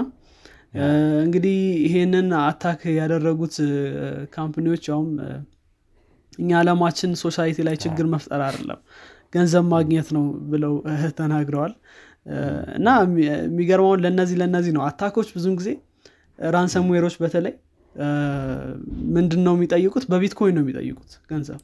እንግዲህ 1.25 1.57
ይሄንን 1.87 2.29
attack 2.43 2.81
ያደረጉት 2.99 3.57
company 4.37 4.67
ዎች 4.67 4.85
ያውም 4.89 5.11
እኛ 6.39 6.51
አለማችን 6.61 7.11
society 7.23 7.59
ላይ 7.69 7.75
ችግር 7.83 8.07
መፍጠር 8.15 8.41
አይደለም 8.47 8.79
ገንዘብ 9.35 9.65
ማግኘት 9.75 10.09
ነው 10.17 10.25
ብለው 10.53 10.75
ተናግረዋል። 11.19 11.73
እና 12.77 12.89
የሚገርመውን 13.25 14.01
ለነዚህ 14.05 14.37
ለነዚህ 14.43 14.73
ነው። 14.77 14.83
attack 14.89 15.13
ኦች 15.13 15.29
ብዙን 15.37 15.55
ጊዜ 15.61 15.71
ransomware 16.39 16.94
ኦች 16.94 17.17
በተለይ 17.23 17.55
ምንድን 19.17 19.41
ነው 19.47 19.55
የሚጠይቁት? 19.57 20.05
በቢትኮይን 20.11 20.55
ነው 20.57 20.63
የሚጠይቁት 20.65 21.13
ገንዘብ 21.31 21.59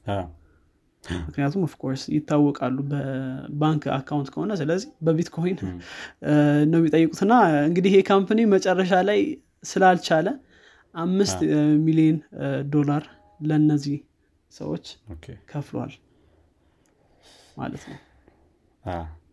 ምክንያቱም 1.25 1.63
of 1.67 1.76
course 1.76 2.03
ይታወቃሉ 2.15 2.77
በባንክ 2.91 3.85
account 3.97 4.29
ከሆነ 4.35 4.53
ስለዚህ 4.61 4.89
በቢትኮይን 5.07 5.59
ነው 6.71 6.79
የሚጠይቁት 6.81 7.21
እና 7.27 7.35
እንግዲህ 7.69 7.93
ይሄ 7.93 8.01
company 8.11 8.41
መጨረሻ 8.55 8.93
ላይ 9.09 9.21
ስላልቻለ 9.65 10.29
አምስት 10.95 11.41
ሚሊዮን 11.87 12.19
ዶላር 12.75 13.05
ለነዚህ 13.41 13.99
ሰዎች 14.53 14.85
ከፍሏል 15.51 15.93
ማለት 17.57 17.85
ነው። 17.91 17.99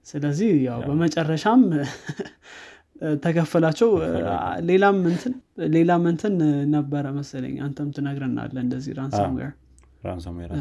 ስለዚህ 0.07 0.49
ያው 0.65 0.79
በመጨረሻም 0.87 1.61
ተከፈላቸው 3.23 3.89
ሌላም 4.67 4.97
እንትን 5.09 5.33
ሌላም 5.73 6.03
እንትን 6.11 6.35
ነበረ 6.75 7.05
መሰለኝ 7.17 7.55
አንተም 7.65 7.89
ትነግረናለ 7.95 8.55
እንደዚህ 8.63 8.93
ራንሰምዌር 8.99 9.51
ራንሰምዌር 10.05 10.51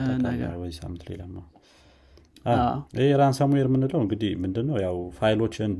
በዚህ 0.56 0.76
ሳምንት 0.80 1.02
ነው 1.36 1.44
ይህ 2.98 3.12
ransomware 3.20 3.66
የምንለው 3.68 4.00
እንግዲህ 4.04 4.32
ምንድነው? 4.42 4.76
ያው 4.84 4.96
file 5.18 5.39
ኦችን 5.39 5.70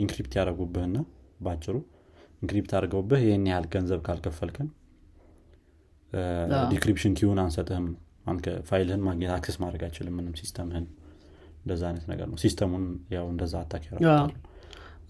encrypt 0.00 0.32
ያደረጉብህና 0.38 0.96
ባጭሩ 1.40 1.76
encrypt 2.42 2.72
አድርገውብህ 2.78 3.20
ይህን 3.24 3.44
ያህል 3.50 3.66
ገንዘብ 3.74 4.00
ካልከፈልከን 4.06 4.68
decryption 6.72 7.14
key 7.18 7.27
ውን 7.27 7.40
አንሰጥህም። 7.44 7.86
ፋይልህን 8.68 9.02
ማግኘት 9.06 9.30
access 9.34 9.56
ማድረግ 9.62 9.82
አይችልም 9.86 10.14
ምንም 10.18 10.34
system 10.40 10.65
ህን። 10.65 10.86
እንደዛ 11.60 11.82
አይነት 11.88 12.04
ነገር 12.10 12.26
ነው። 12.32 12.38
system 12.42 12.67
ኡን 12.67 12.84
ያው 13.14 13.24
እንደዛ 13.32 13.54
attack 13.62 13.84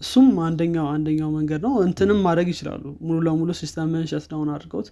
እሱም 0.01 0.27
አንደኛው 0.45 0.87
አንደኛው 0.93 1.29
መንገድ 1.35 1.61
ነው። 1.65 1.73
እንትንም 1.85 2.19
ማድረግ 2.25 2.47
ይችላሉ። 2.53 2.83
ሙሉ 3.01 3.17
ለሙሉ 3.27 3.51
system 3.59 3.92
ን 3.92 4.03
shutdown 4.11 4.49
አድርገውት 4.55 4.89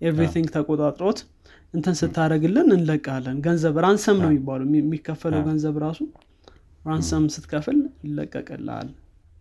everything 0.00 0.48
ተቆጣጥሮት 0.56 1.18
እንትን 1.74 1.94
ስታደረግልን 2.00 2.68
እንለቃለን 2.76 3.36
ገንዘብ 3.46 3.76
ransom 3.84 4.18
ነው 4.22 4.30
የሚባሉ 4.30 4.60
የሚከፈለው 4.78 5.42
ገንዘብ 5.48 5.76
ራሱ 5.84 6.00
ransom 6.84 7.24
ስትከፍል 7.34 7.78
ይለቀቅልል 8.06 8.88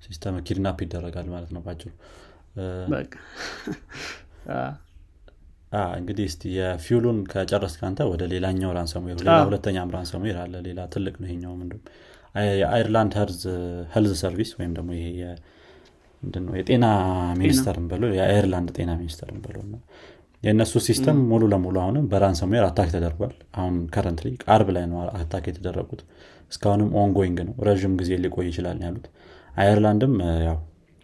system 0.01 0.35
kidnap 0.47 0.77
ይደረጋል 0.85 1.27
ማለት 1.33 1.51
ነው 1.55 1.61
ባጭሩ 1.65 1.89
እንግዲህ 5.97 6.25
እስቲ 6.29 6.43
የ 6.55 6.68
fuel 6.68 6.93
ኡን 6.93 7.17
ከጨረስ 7.31 7.73
ካንተ 7.79 8.05
ወደ 8.11 8.23
ሌላኛው 8.31 8.71
ransomware 8.77 9.17
ሌላ 9.21 9.35
ሁለተኛም 9.47 9.91
ransomware 9.95 10.37
አለ። 10.43 10.53
ሌላ 10.67 10.79
ትልቅ 10.93 11.13
ነው 11.19 11.27
ይሄኛው 11.27 11.53
ምንድም 11.59 11.81
የአይርላንድ 12.55 13.13
health 13.93 14.11
service 14.21 14.51
ወይም 14.57 14.71
ደግሞ 14.77 14.89
ይሄ 14.97 15.07
ምንድነው? 16.23 16.53
የጤና 16.59 16.85
ሚኒስተርን 17.41 17.85
በሎ 17.91 18.03
የአይርላንድ 18.17 18.69
ጤና 18.77 18.91
ሚኒስተርን 19.01 19.37
በሎ 19.45 19.57
የእነሱ 20.43 20.73
system 20.85 21.17
ሙሉ 21.29 21.43
ለሙሉ 21.51 21.75
አሁንም 21.83 22.05
በ 22.11 22.20
ransomware 22.20 22.65
attack 22.67 22.89
ተደርጓል። 22.93 23.33
አሁን 23.57 23.75
currently 23.93 24.27
አርብ 24.53 24.69
ላይ 24.75 24.85
ነው 24.91 24.99
attack 25.19 25.45
የተደረጉት። 25.49 26.01
እስካሁንም 26.51 26.89
ongoing 27.01 27.39
ነው። 27.47 27.55
ረዥም 27.67 27.95
ጊዜ 28.01 28.11
ሊቆይ 28.23 28.47
ይችላል 28.51 28.77
ያሉት። 28.85 29.07
አየርላንድም 29.55 30.13
ያው 30.47 30.57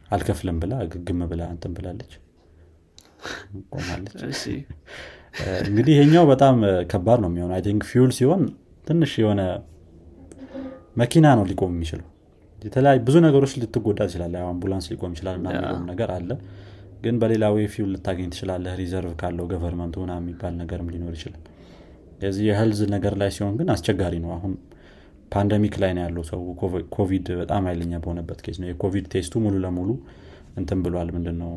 አልከፍልም 0.09 0.57
ብላ 0.63 0.73
ግግም 0.93 1.21
ብላ 1.31 1.43
እንትን 1.53 1.71
ብላለች። 1.77 2.13
ቆማለች። 3.75 4.41
እንግዲህ 5.65 5.93
ይሄኛው 5.95 6.25
በጣም 6.31 6.57
ከባድ 6.91 7.19
ነው 7.23 7.29
የሚሆነው። 7.31 7.55
I 7.57 7.63
think 7.65 7.83
fuel 7.89 8.11
ሲሆን 8.17 8.41
ትንሽ 8.87 9.13
የሆነ 9.21 9.41
መኪና 11.01 11.27
ነው 11.37 11.45
ሊቆም 11.49 11.71
የሚችለው። 11.75 12.07
የተለያዩ 12.57 12.99
ብዙ 13.07 13.15
ነገሮች 13.25 13.53
ልትጎዳ 13.61 13.99
ትችላለ 14.07 14.35
አምቡላንስ 14.45 14.85
ሊቆም 14.91 15.11
ይችላል 15.15 15.35
የሚለውም 15.39 15.83
ነገር 15.91 16.09
አለ 16.15 16.29
ግን 17.05 17.15
በሌላ 17.21 17.45
way 17.53 17.67
fuel 17.73 17.89
ልታገኝ 17.95 18.29
ትችላለህ። 18.33 18.73
reserve 18.79 19.11
ካለው 19.19 19.45
government 19.51 19.96
ኡ 19.96 20.05
ና 20.05 20.15
የሚባል 20.19 20.53
ነገርም 20.61 20.87
ሊኖር 20.93 21.13
ይችላል። 21.17 21.43
የዚህ 22.23 22.43
የ 22.47 22.55
health 22.55 22.79
ነገር 22.93 23.13
ላይ 23.21 23.29
ሲሆን 23.35 23.53
ግን 23.59 23.67
አስቸጋሪ 23.73 24.15
ነው። 24.23 24.31
አሁን 24.35 24.53
pandemic 25.31 25.75
ላይ 25.83 25.91
ነው 25.97 26.03
ያለው 26.05 26.23
ሰው። 26.29 26.41
ኮቪድ 26.95 27.27
በጣም 27.41 27.63
ኃይለኛ 27.69 27.93
በሆነበት 28.03 28.39
case 28.45 28.57
ነው። 28.61 28.67
የኮቪድ 28.71 29.05
test 29.13 29.32
ኡ 29.32 29.41
ሙሉ 29.45 29.55
ለሙሉ 29.65 29.89
እንትን 30.55 30.79
ብሏል። 30.85 31.09
ምንድነው? 31.15 31.51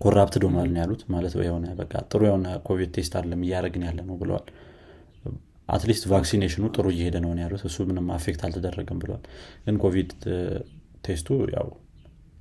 corrupted 0.00 0.42
ሆኗል 0.48 0.68
ነው 0.74 0.80
ያሉት። 0.82 1.02
ማለት 1.14 1.32
የሆነ 1.42 1.66
በቃ 1.80 1.92
ጥሩ 2.10 2.20
የሆነ 2.28 2.48
ኮቪድ 2.68 2.90
test 2.96 3.14
አለም 3.20 3.40
እያደረግን 3.46 3.82
ያለ 3.88 4.00
ነው 4.08 4.16
ብለዋል 4.20 4.46
at 5.68 5.78
least 5.78 6.04
vaccination 6.12 6.56
ኡ 6.56 6.64
ጥሩ 6.74 6.86
እየሄደ 6.94 7.16
ነው 7.24 7.32
ያሉት። 7.42 7.64
እሱ 7.68 7.76
ምንም 7.88 8.06
affect 8.14 8.40
አልተደረገም 8.46 9.00
ብለዋል። 9.02 9.24
ግን 9.66 9.76
ኮቪድ 9.82 10.12
test 11.04 11.20
ኡ 11.20 11.28
ያው 11.54 11.68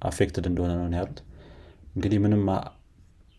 affected 0.04 0.46
እንደሆነ 0.50 0.72
ነው 0.80 0.98
ያሉት 1.00 1.20
እንግዲህ 1.96 2.20
ምንም 2.24 2.44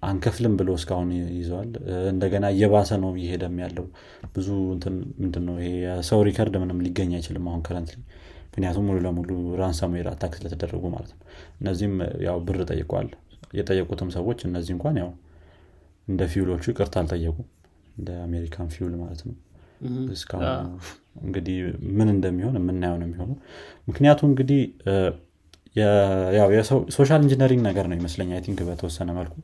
አንከፍልም 0.03 0.55
ብሎ 0.59 0.71
እስካሁን 0.79 1.09
ይዘዋል። 1.39 1.71
እንደገና 2.13 2.45
እየባሰ 2.55 2.91
ነው 3.03 3.11
እየሄደም 3.19 3.57
ያለው። 3.63 3.87
ብዙ 4.35 4.49
ምንድነው 5.19 5.57
ይሄ 5.61 5.73
የሰው 5.85 6.21
record 6.29 6.55
ምንም 6.63 6.79
ሊገኝ 6.87 7.11
አይችልም 7.19 7.47
አሁን 7.51 7.63
current 7.67 7.91
ምክንያቱም 8.47 8.87
ሙሉ 8.89 8.99
ለሙሉ 9.05 9.29
ransomware 9.61 10.07
attack 10.13 10.33
ስለተደረጉ 10.39 10.85
ማለት 10.95 11.11
ነው። 11.13 11.21
እነዚህም 11.61 11.95
ያው 12.27 12.39
ብር 12.47 12.61
ጠይቋል። 12.71 13.09
የጠየቁትም 13.59 14.09
ሰዎች 14.17 14.41
እነዚህ 14.49 14.73
እንኳን 14.77 14.97
ያው 15.03 15.11
እንደ 16.09 16.23
fuel 16.33 16.49
ኦቹ 16.49 16.65
ይቅርታ 16.73 16.97
አልጠየቁም። 17.03 17.47
እንደ 17.97 18.11
አሜሪካን 18.25 18.69
fuel 18.75 18.95
ማለት 19.01 19.21
ነው። 19.29 19.37
እስካሁን 20.15 20.49
እንግዲህ 21.23 21.57
ምን 21.99 22.09
እንደሚሆን 22.15 22.57
የምናየው 22.59 22.97
ነው 23.01 23.07
የሚሆነው። 23.09 23.37
ምክንያቱ 23.89 24.21
እንግዲህ 24.31 24.61
social 26.97 27.21
engineering 27.25 27.63
ነገር 27.69 27.85
ነው 27.91 27.97
ይመስለኛ 27.99 28.31
I 28.37 28.43
think 28.47 28.61
በተወሰነ 28.69 29.11
መልኩ። 29.19 29.35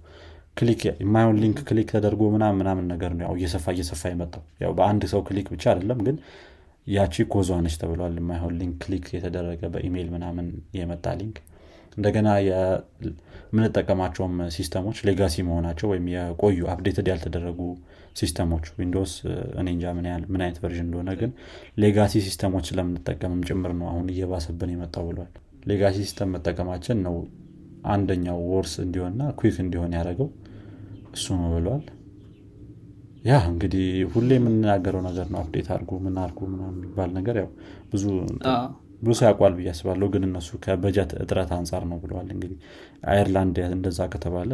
click 0.57 0.83
የማይሆን 1.03 1.37
link 1.43 1.59
click 1.69 1.89
ተደርጎ 1.95 2.23
ምናምን 2.35 2.59
ምናምን 2.61 2.85
ነገር 2.93 3.11
ነው 3.19 3.35
እየሰፋ 3.37 3.67
እየሰፋ 3.75 4.03
የመጣው። 4.13 4.43
ያው 4.63 4.71
በአንድ 4.79 5.03
ሰው 5.13 5.21
click 5.29 5.49
ብቻ 5.55 5.65
አይደለም 5.73 5.99
ግን 6.07 6.17
ያቺ 6.87 7.25
cause 7.33 7.43
ኧ 7.43 7.49
ተብሏል። 7.83 8.15
የማይሆን 8.21 8.55
link 8.61 8.75
click 8.85 9.07
የተደረገ 9.17 9.63
በኢሜይል 9.75 10.09
ምናምን 10.15 10.47
የመጣ 10.79 11.15
link። 11.21 11.39
እንደገና 11.97 12.29
የምንጠቀማቸውም 12.47 14.35
system 14.57 14.82
ኦች 14.82 14.99
legacy 15.09 15.45
መሆናቸው 15.47 15.87
ወይም 15.93 16.07
የቆዩ 16.15 16.59
updated 16.73 17.07
ያልተደረጉ 17.13 17.61
system 18.21 18.48
ኦች 18.48 18.67
Windows 18.79 19.13
እኔ 19.61 19.67
እንጃ 19.75 19.87
ምን 19.97 20.07
አይነት 20.43 20.59
version 20.63 20.87
እንደሆነ 20.87 21.11
ግን 21.21 21.31
legacy 21.85 22.23
system 22.27 22.52
ኦች 22.52 22.69
ስለምንጠቀምም 22.71 23.43
ጭምር 23.49 23.73
ነው 23.81 23.89
አሁን 23.93 24.07
እየባሰብን 24.15 24.73
የመጣው 24.75 25.07
ብሏል 25.11 25.33
legacy 25.67 25.97
system 26.03 26.31
መጠቀማችን 26.35 26.99
ነው 27.07 27.15
አንደኛው 27.89 28.39
worse 28.51 28.75
እንዲሆንና 28.85 29.23
ኩክ 29.39 29.57
እንዲሆን 29.65 29.93
ያደረገው። 29.97 30.29
እሱ 31.15 31.27
ነው 31.41 31.51
ብለዋል 31.55 31.85
ያ 33.25 33.37
እንግዲህ 33.51 33.85
ሁሌ 34.13 34.31
የምንናገረው 34.37 35.01
ነገር 35.07 35.27
ነው 35.33 35.39
update 35.41 35.69
አድርጉ 35.75 35.93
ምን 36.03 36.17
አድርጉ 36.23 36.41
የሚባል 36.67 37.11
ነገር 37.17 37.37
ያው 37.41 37.49
ብዙ 37.93 38.05
ብዙ 39.03 39.15
ሰው 39.19 39.27
ያውቋል 39.29 39.55
ብዬ 39.57 39.69
አስባለሁ 39.73 40.07
ግን 40.13 40.23
እነሱ 40.27 40.49
ከበጀት 40.65 41.11
እጥረት 41.23 41.51
አንጻር 41.57 41.83
ነው 41.91 41.99
ብለዋል። 42.03 42.29
እንግዲህ 42.35 42.59
አይርላንድ 43.11 43.57
እንደዛ 43.71 44.01
ከተባለ 44.13 44.53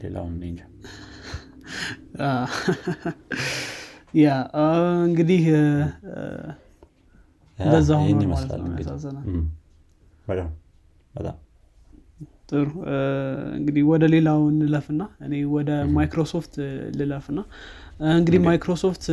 ሌላውን 0.00 0.34
እንጃ። 0.44 0.62
ያ 4.18 4.28
እንግዲህ 5.06 5.44
ይህን 8.00 8.20
ይመስላል 8.26 8.60
ነው 8.60 8.68
እንግዲህ 8.68 8.86
ያሳዝናል 8.88 9.26
እም፣ 9.32 9.44
በጣም 10.26 10.50
በጣም 11.14 11.36
ጥሩ። 12.50 12.68
እንግዲህ 13.56 13.82
ወደ 13.90 14.04
ሌላው 14.14 14.40
እንለፍና 14.50 15.02
እኔ 15.26 15.32
ወደ 15.54 15.70
ማይክሮሶፍት 15.96 16.54
ልለፍና። 16.98 17.40
እንግዲህ 18.14 18.40
Microsoft 18.46 19.04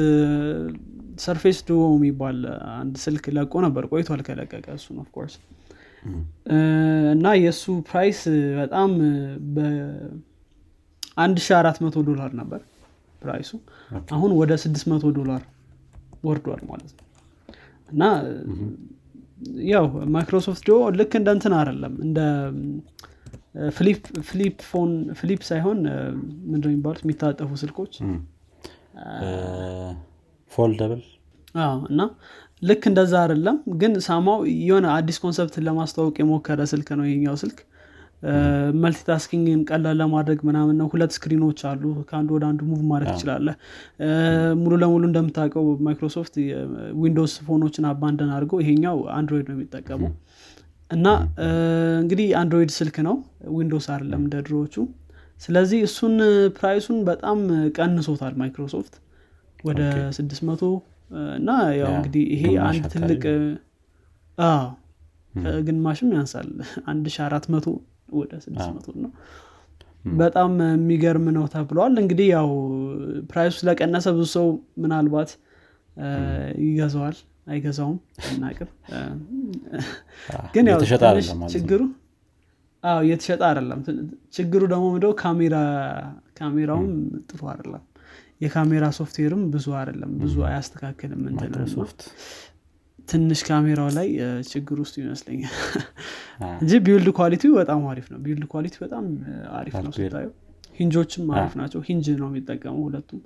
Surface 1.23 1.57
Duo 1.67 1.83
የሚባል 1.93 2.37
አንድ 2.75 2.93
ስልክ 3.03 3.25
ለቆ 3.37 3.53
ነበር። 3.65 3.83
ቆይቷል 3.91 4.21
ከለቀቀ 4.27 4.65
እሱን 4.77 4.97
of 5.03 5.11
course 5.11 5.33
እና 7.13 7.25
የእሱ 7.41 7.63
price 7.89 8.21
በጣም 8.59 8.89
በ1400 9.55 12.03
ዶላር 12.09 12.31
ነበር 12.41 12.61
price 13.21 13.40
ኡ። 13.40 13.51
አሁን 14.15 14.31
ወደ 14.39 14.51
600 14.63 15.11
ዶላር 15.19 15.41
ወርዷል 16.23 16.61
ማለት 16.71 16.91
ነው። 16.97 17.05
እና 17.89 18.01
ያው 19.71 19.85
Microsoft 20.15 20.63
Duo 20.69 20.75
ልክ 20.99 21.13
እንደ 21.19 21.29
እንትን 21.35 21.53
አይደለም 21.59 21.93
እንደ 22.05 22.19
flip 24.29 24.59
phone 24.69 24.91
flip 25.19 25.41
ሳይሆን 25.49 25.79
ምንድን 26.51 26.63
ነው 26.63 26.73
የሚባሉት? 26.73 27.01
የሚታጠፉ 27.05 27.49
ስልኮች። 27.61 27.93
foldable። 30.51 31.03
እና 31.89 32.01
ልክ 32.61 32.83
እንደዛ 32.89 33.13
አይደለም 33.21 33.57
ግን 33.81 33.93
somehow 34.07 34.39
የሆነ 34.63 34.85
አዲስ 34.95 35.17
concept 35.23 35.56
ን 35.56 35.65
ለማስተዋወቅ 35.67 36.15
የሞከረ 36.21 36.61
ስልክ 36.71 36.89
ነው 36.99 37.05
ይሄኛው 37.09 37.35
ስልክ 37.41 37.57
multitasking 38.83 39.50
ን 39.50 39.61
ቀላል 39.69 39.97
ለማድረግ 40.01 40.39
ምናምን 40.49 40.75
ነው። 40.81 40.87
ሁለት 40.93 41.11
screen 41.15 41.43
ኦች 41.43 41.61
አሉ። 41.69 41.81
ከአንዱ 42.09 42.29
ወደ 42.35 42.45
አንዱ 42.49 42.61
move 42.69 42.81
ማድረግ 42.91 43.09
ትችላለህ። 43.13 43.55
ሙሉ 44.61 44.73
ለሙሉ 44.83 45.03
እንደምታውቀው 45.09 45.65
Microsoft 45.87 46.35
Windows 47.01 47.35
phone 47.47 47.66
ኦችን 47.66 47.87
abandon 47.91 48.31
አድርገው 48.35 48.61
ይሄኛው 48.63 48.99
Android 49.17 49.47
ነው 49.49 49.57
የሚጠቀመው። 49.57 50.11
እና 50.91 51.07
እንግዲህ 52.01 52.27
Android 52.39 52.71
ስልክ 52.77 52.97
ነው። 53.07 53.15
Windows 53.55 53.87
አይደለም 53.93 54.21
እንደ 54.25 54.35
ድሮዎቹ 54.47 54.75
ስለዚህ 55.41 55.79
እሱን 55.87 56.15
price 56.57 56.80
ኡን 56.80 56.97
በጣም 57.07 57.39
ቀንሶታል 57.77 58.33
ማይክሮሶፍት 58.41 58.93
ወደ 59.59 59.79
okay። 60.03 60.17
600 60.19 60.69
እና 61.37 61.49
ያው 61.79 61.89
እንግዲህ 61.95 62.23
ይሄ 62.33 62.43
አንድ 62.67 62.85
ትልቅ 62.93 63.23
ግማሽም 65.67 66.09
ያንሳል። 66.15 66.47
1400 66.89 67.73
ወደ 68.15 68.31
600 68.45 68.95
ነው። 69.03 69.11
በጣም 70.15 70.51
የሚገርም 70.67 71.25
ነው 71.35 71.45
ተብሏል። 71.51 71.93
እንግዲህ 72.01 72.27
ያው 72.33 72.49
price 73.29 73.47
ኡ 73.47 73.53
ስለቀነሰ 73.59 74.07
ብዙ 74.15 74.25
ሰው 74.33 74.47
ምናልባት 74.83 75.29
ይገዛዋል 76.63 77.17
አይገዛውም 77.47 77.97
አናቅም። 78.27 78.69
እ፣ 78.91 78.99
ግን 80.53 80.65
ያው 80.67 80.77
ችግሩ 81.55 81.81
አዎ 82.83 82.99
እየተሸጠ 83.05 83.41
አይደለም። 83.49 83.79
ችግሩ 84.35 84.61
ደግሞ 84.71 84.85
ምንድነው? 84.93 85.13
ካሜራ 85.21 85.55
ካሜራውም 86.39 86.89
ጥሩ 87.29 87.41
አይደለም። 87.51 87.83
የካሜራ 88.41 88.85
ሶፍትዌርም 88.97 89.43
ብዙ 89.51 89.65
አይደለም። 89.79 90.11
ብዙ 90.21 90.35
አያስተካክልም 90.47 91.21
ትንሽ 93.07 93.39
ካሜራው 93.47 93.89
ላይ 93.95 94.07
ችግር 94.51 94.77
ውስጥ 94.83 94.95
ይመስለኛል። 95.01 95.53
እንጂ 96.57 96.71
build 96.85 97.07
quality 97.17 97.45
ው 97.45 97.53
በጣም 97.59 97.81
አሪፍ 97.91 98.05
ነው። 98.13 98.19
build 98.25 98.45
quality 98.53 98.75
በጣም 98.83 99.05
አሪፍ 99.57 99.73
ነው. 99.85 99.91
ስታየው። 99.97 100.31
hinge 100.79 101.00
ኦችም 101.00 101.25
አሪፍ 101.35 101.53
ናቸው። 101.59 101.79
hinge 101.87 102.07
ነው 102.21 102.27
የሚጠቀሙ 102.31 102.77
ሁለቱም። 102.87 103.21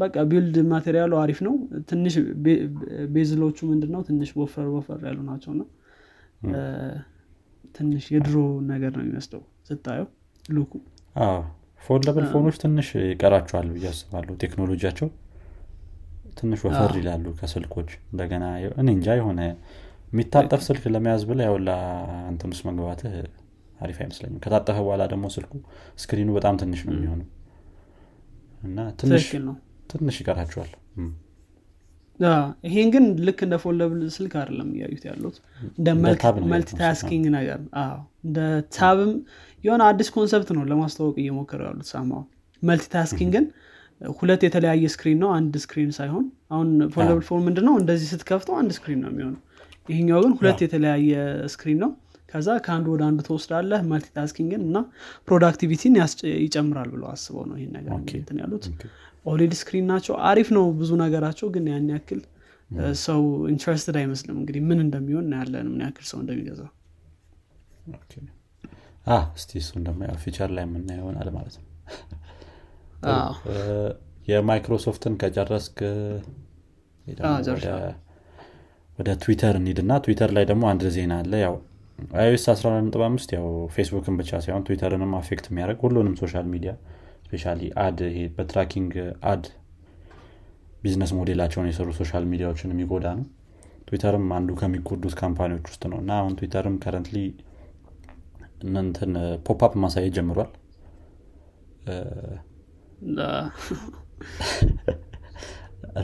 በቃ 0.00 0.14
build 0.30 0.56
material 0.72 1.04
ኡ 1.04 1.12
አሪፍ 1.22 1.38
ነው። 1.46 1.54
ትንሽ 1.90 2.14
bezel 3.14 3.38
ኦቹ 3.38 3.58
ምንድን 3.70 3.90
ነው 3.94 4.02
ትንሽ 4.08 4.30
ወፈር 4.40 4.66
ወፈር 4.74 4.98
ያሉ 5.08 5.20
ናቸው 5.30 5.52
እና 5.54 5.62
ትንሽ 7.74 8.04
የድሮ 8.14 8.36
ነገር 8.70 8.90
ነው 8.96 9.02
የሚመስለው 9.04 9.40
ስታየው 9.68 10.08
look 10.44 10.60
ኡ። 10.60 10.72
foldable 11.82 12.26
phone 12.30 12.44
ኦች 12.44 12.56
ትንሽ 12.62 12.88
ይቀራቸዋል 13.04 13.66
ብዬ 13.74 13.86
አስባለሁ 13.90 14.34
ቴክኖሎጂያቸው 14.44 15.08
ትንሽ 16.36 16.60
ወፈር 16.66 16.92
ይላሉ 17.00 17.26
ከስልኮች። 17.38 17.90
እንደገና 18.10 18.44
እኔ 18.80 18.88
እንጃ 18.94 19.08
የሆነ 19.18 19.40
የሚታጠፍ 20.10 20.60
ስልክ 20.66 20.84
ለመያዝ 20.94 21.22
ብለህ 21.28 21.40
ያው 21.48 21.56
ለእንትን 21.66 22.50
ውስጥ 22.54 22.64
መግባትህ 22.68 23.14
አሪፍ 23.80 23.96
አይመስለኝም። 24.02 24.40
ከታጠፈ 24.44 24.76
በኋላ 24.84 25.02
ደግሞ 25.12 25.26
ስልኩ 25.34 25.52
screen 26.02 26.21
ኡ 26.21 26.28
በጣም 26.36 26.54
ትንሽ 26.62 26.82
ነው 26.86 26.94
የሚሆነው። 26.96 27.28
እና 28.62 28.78
ትንሽ 29.92 30.16
ይቀራቸዋል። 30.20 30.70
ይሄን 32.66 32.88
ግን 32.94 33.04
ልክ 33.26 33.38
እንደ 33.46 33.56
foldable 33.62 34.00
ስልክ 34.14 34.32
አይደለም 34.40 34.68
እያዩት 34.74 35.02
ያሉት። 35.08 35.36
እንደ 35.72 35.88
multitasking 36.52 37.24
ነገር። 37.36 37.58
እንደ 38.24 38.38
tab 38.76 38.98
ም 38.98 39.12
የሆነ 39.64 39.82
አዲስ 39.90 40.08
concept 40.14 40.50
ነው 40.56 40.62
ለማስተዋወቅ 40.70 41.16
እየሞከሩ 41.22 41.60
ያሉት። 41.68 41.88
somehow 41.92 42.22
multitasking 42.62 43.32
ን 43.32 43.44
ሁለት 44.00 44.42
የተለያየ 44.46 44.88
screen 44.94 45.18
ነው። 45.22 45.30
አንድ 45.36 45.54
screen 45.62 45.90
ሳይሆን 45.98 46.24
አሁን 46.50 46.68
foldable 46.94 47.22
phone 47.28 47.42
ምንድነው? 47.46 47.74
እንደዚህ 47.80 48.08
ስትከፍተው 48.12 48.54
አንድ 48.60 48.70
screen 48.76 49.00
ነው 49.04 49.10
የሚሆነው። 49.12 49.40
ይሄኛው 49.88 50.20
ግን 50.24 50.32
ሁለት 50.38 50.60
የተለያየ 50.64 51.12
screen 51.54 51.78
ነው። 51.84 51.90
ከዛ 52.30 52.48
ከአንዱ 52.64 52.86
ወደ 52.94 53.02
አንዱ 53.08 53.18
ትወስዳለህ 53.26 53.80
multitasking 53.90 54.52
ን 54.52 54.62
እና 54.68 54.78
productivity 55.28 55.85
ን 55.85 55.94
ይጨምራል 56.40 56.88
ብለው 56.94 57.08
አስበው 57.12 57.44
ነው 57.50 57.56
ይህን 57.58 57.72
ነገር 57.78 57.92
እንትን 58.14 58.38
ያሉት። 58.42 58.64
OLED 59.26 59.52
screen 59.60 59.86
ናቸው። 59.92 60.14
አሪፍ 60.30 60.48
ነው 60.56 60.64
ብዙ 60.80 60.90
ነገራቸው 61.02 61.48
ግን 61.54 61.64
ያን 61.72 61.88
ያክል 61.94 62.20
ሰው 63.04 63.20
interested 63.52 63.96
አይመስልም። 64.00 64.36
እንግዲህ 64.40 64.62
ምን 64.68 64.78
እንደሚሆን 64.84 65.24
እናያለን 65.26 65.68
ምን 65.72 65.82
ያክል 65.86 66.06
ሰው 66.10 66.18
እንደሚገዛ። 66.22 66.62
እስቲ 69.36 69.52
ደግሞ 69.86 70.00
ያው 70.08 70.16
future 70.22 70.50
ላይ 70.56 70.64
የምናየው 70.66 71.02
ይሆናል 71.02 71.28
ማለት 71.36 71.56
ነው 71.58 71.66
የማይክሮሶፍትን 74.28 75.14
ከጨረስክ 75.20 75.78
ወደ- 78.98 79.18
ትዊተር 79.22 79.54
እንሂድና 79.60 79.92
ትዊተር 80.04 80.30
ላይ 80.36 80.44
ደግሞ 80.50 80.64
አንድ 80.70 80.82
ዜና 80.94 81.12
አለ። 81.20 81.32
ያው 81.42 81.54
iOS 82.16 82.44
12.5 82.52 83.34
ያው 83.36 83.46
ፌስቡክን 83.74 84.14
ብቻ 84.18 84.30
ሳይሆን 84.44 84.64
Twitter 84.66 84.95
ንም 84.95 85.12
affect 85.18 85.46
የሚያደርግ 85.50 85.78
ሁሉንም 85.86 86.14
social 86.20 86.46
media 86.52 86.72
specially 87.26 87.60
ad 87.84 88.00
ይሄ 88.08 88.18
በ 88.34 88.46
tracking 88.46 88.92
ad 89.30 89.44
business 90.82 91.12
model 91.18 91.37
አቸውን 91.37 91.68
የሰሩ 91.70 91.88
social 91.98 92.24
media 92.30 92.49
ዎችን 92.49 92.72
የሚጎዳ 92.74 93.06
ነው። 93.18 93.26
ትዊተርም 93.88 94.26
አንዱ 94.36 94.50
ከሚጎዱት 94.60 95.14
company 95.20 95.49
ዎች 95.49 95.66
ውስጥ 95.70 95.82
ነው 95.90 95.98
እና 96.02 96.12
አሁን 96.20 96.32
Twitter 96.38 96.68
ም 96.68 96.76
currently 96.82 97.18
እንትን 98.80 99.12
popup 99.46 99.72
ማሳየት 99.82 100.12
ጀምሯል 100.16 100.50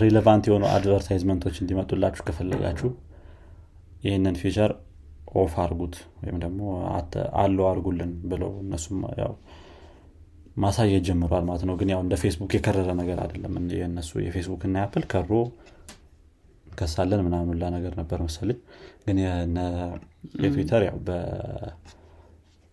relevant 0.02 0.44
የሆኑ 0.48 0.64
advertisement 0.72 1.36
ኦች 1.36 1.56
እንዲመጡላችሁ 1.62 2.22
ከፈለጋችሁ 2.26 2.88
ይህንን 4.02 4.36
feature 4.40 4.72
off 5.34 5.52
አርጉት 5.62 5.94
ወይም 6.20 6.38
ደግሞ 6.44 6.60
allow 7.40 7.66
አርጉልን 7.68 8.12
ብለው 8.30 8.50
እነሱም 8.62 9.00
ያው 9.20 9.32
ማሳየት 10.56 11.04
ጀምሯል 11.08 11.44
ማለት 11.48 11.62
ነው። 11.68 11.74
ግን 11.80 11.90
ያው 11.92 12.00
እንደ 12.04 12.14
ፌስቡክ 12.22 12.52
የከረረ 12.56 12.88
ነገር 13.00 13.18
አይደለም። 13.22 13.54
የእነሱ 13.74 14.10
የፌስቡክ 14.26 14.62
እና 14.68 14.82
የ 14.84 14.90
Apple 14.90 15.04
ከሮ 15.12 15.30
ከሳለን 16.74 17.22
ምናምን 17.26 17.56
ላ 17.60 17.70
ነገር 17.76 17.94
ነበር 18.00 18.18
መሰለኝ። 18.26 18.58
ግን 19.06 19.16
የትዊተር 20.42 20.82
ያው 20.88 20.98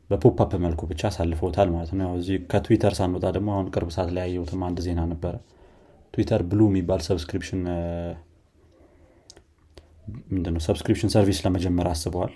በ- 0.09 0.17
በ 0.17 0.27
popup 0.27 0.51
መልኩ 0.63 0.81
ብቻ 0.89 1.01
አሳልፈውታል 1.09 1.69
ማለት 1.73 1.91
ነው። 1.93 2.03
ያው 2.05 2.13
እዚህ 2.19 2.37
ከትዊተር 2.51 2.93
ሳንወጣ 2.97 3.25
ደግሞ 3.35 3.49
አሁን 3.55 3.67
ቅርብ 3.73 3.89
ሰዓት 3.95 4.09
ላይ 4.15 4.23
ያየሁትም 4.25 4.61
አንድ 4.67 4.79
ዜና 4.85 5.01
ነበረ። 5.11 5.35
Twitter 6.13 6.41
Blue 6.49 6.61
የሚባል 6.69 7.01
subscription 7.07 7.61
ምንድነው 10.31 10.61
subscription 10.65 11.11
service 11.13 11.39
ለመጀመር 11.45 11.87
አስበዋል። 11.91 12.33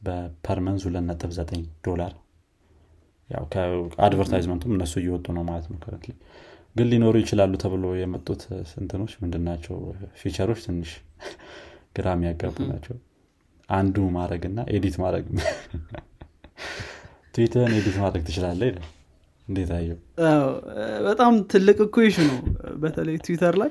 በ 0.00 0.16
per 0.16 0.41
month 0.41 0.82
2.9 0.88 1.54
ዶላር። 1.86 2.12
ያው 3.30 3.44
ከ 3.52 3.65
advertisement 3.65 4.47
ኡም 4.47 4.72
እነሱ 4.74 4.94
እየወጡ 5.00 5.26
ነው 5.36 5.44
ማለት 5.48 5.66
ነው 5.70 5.78
current 5.82 6.06
ግን 6.76 6.86
ሊኖሩ 6.90 7.14
ይችላሉ 7.22 7.52
ተብሎ 7.62 7.84
የመጡት 7.98 8.40
እንትኖች 8.70 9.12
ምንድናቸው 9.22 9.76
feature 10.20 10.45
ኦች 10.45 10.60
ትንሽ 10.66 10.90
ግራ 11.96 12.06
የሚያጋቡ 12.14 12.56
ናቸው። 12.70 12.96
undo 13.68 13.96
ማድረግ 14.16 14.42
እና 14.48 14.60
ኤዲት 14.72 14.96
ማድረግ 15.02 15.26
ትዊትርን 17.34 17.72
ኤዲት 17.76 17.96
ማድረግ 18.02 18.22
ትችላለ 18.28 18.60
ይላል? 18.70 18.86
እንዴት 19.48 19.70
አየው? 19.76 19.98
በጣም 21.06 21.32
ትልቅ 21.52 21.78
እኮ 21.86 21.96
issue 22.06 22.18
ነው። 22.28 22.38
በተለይ 22.82 23.16
ትዊተር 23.26 23.56
ላይ 23.62 23.70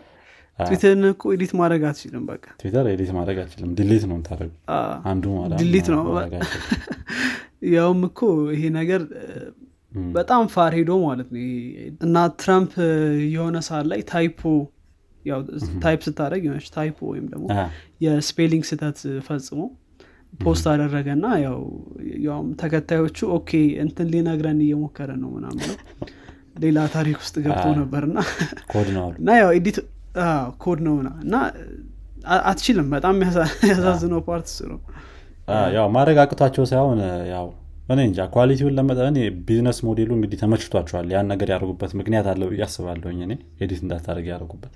ትዊተርን 0.59 1.03
እኮ 1.09 1.31
edit 1.33 1.51
ማድረግ 1.59 1.83
አትችልም 1.89 2.23
በቃ። 2.27 2.43
Twitter 2.59 2.85
edit 2.91 3.11
ማድረግ 3.17 3.37
አችልም 3.43 3.69
delete 3.79 4.03
ነው 4.09 4.17
ታደረጉ 4.27 4.51
አንዱ 5.05 5.23
delete 5.61 5.87
ነው። 5.95 6.03
ያውም 7.73 8.01
እኮ 8.07 8.19
ይሄ 8.53 8.63
ነገር 8.77 9.01
በጣም 10.13 10.43
ፋር 10.53 10.71
ሄዶ 10.77 10.91
ማለት 11.05 11.27
ነው። 11.33 11.41
እና 12.05 12.15
ትራምፕ 12.41 12.73
የሆነ 13.33 13.57
ሰዓት 13.67 13.85
ላይ 13.91 14.01
ታይፖ 14.11 14.41
ታይፕ 15.83 15.99
ስታደረግ 16.07 16.41
የሆነች 16.45 16.67
ታይፖ 16.75 16.97
ወይም 17.11 17.25
ደግሞ 17.33 17.45
የስፔሊንግ 18.05 18.63
ስህተት 18.69 18.97
ፈጽሞ 19.27 19.59
ፖስት 20.39 20.65
አደረገ 20.71 21.07
እና 21.17 21.27
ያው 21.43 21.57
ያውም 22.25 22.47
ተከታዮቹ 22.61 23.17
ኦኬ 23.35 23.51
እንትን 23.83 24.07
ሊነግረን 24.13 24.59
እየሞከረ 24.65 25.09
ነው 25.21 25.29
ምናም 25.35 25.57
ሌላ 26.63 26.79
ታሪክ 26.95 27.17
ውስጥ 27.23 27.35
ገብቶ 27.45 27.65
ነበር 27.81 28.03
እና 29.19 29.29
ያው 29.41 29.49
ኤዲት 29.57 29.77
ኮድ 30.63 30.79
ነው 30.87 30.95
ና 30.99 31.11
እና 31.25 31.35
አትችልም 32.49 32.87
በጣም 32.93 33.15
ያሳዝነው 33.69 34.19
ፓርት 34.27 34.47
እሱ 34.51 34.59
ነው። 34.71 34.79
ያው 35.75 35.87
ማድረግ 35.95 36.17
አቅቷቸው 36.23 36.65
ሳይሆን 36.71 36.99
ያው 37.33 37.47
እኔ 37.89 37.99
እንጃ 38.09 38.25
quality 38.35 38.61
ውን 38.61 38.75
ለመጠን 38.77 39.15
business 39.47 39.79
model 39.87 40.04
ኡ 40.04 40.11
እንግዲህ 40.17 40.37
ተመችቷቸዋል 40.43 41.07
ያን 41.13 41.27
ነገር 41.31 41.47
ያደርጉበት 41.53 41.91
ምክንያት 41.99 42.27
አለው 42.33 42.51
ብዬ 42.61 42.76
አስባለሁኝ 42.76 43.19
እኔ 43.25 43.33
edit 43.63 43.81
እንዳታደርግ 43.85 44.27
ያደርጉበት 44.31 44.75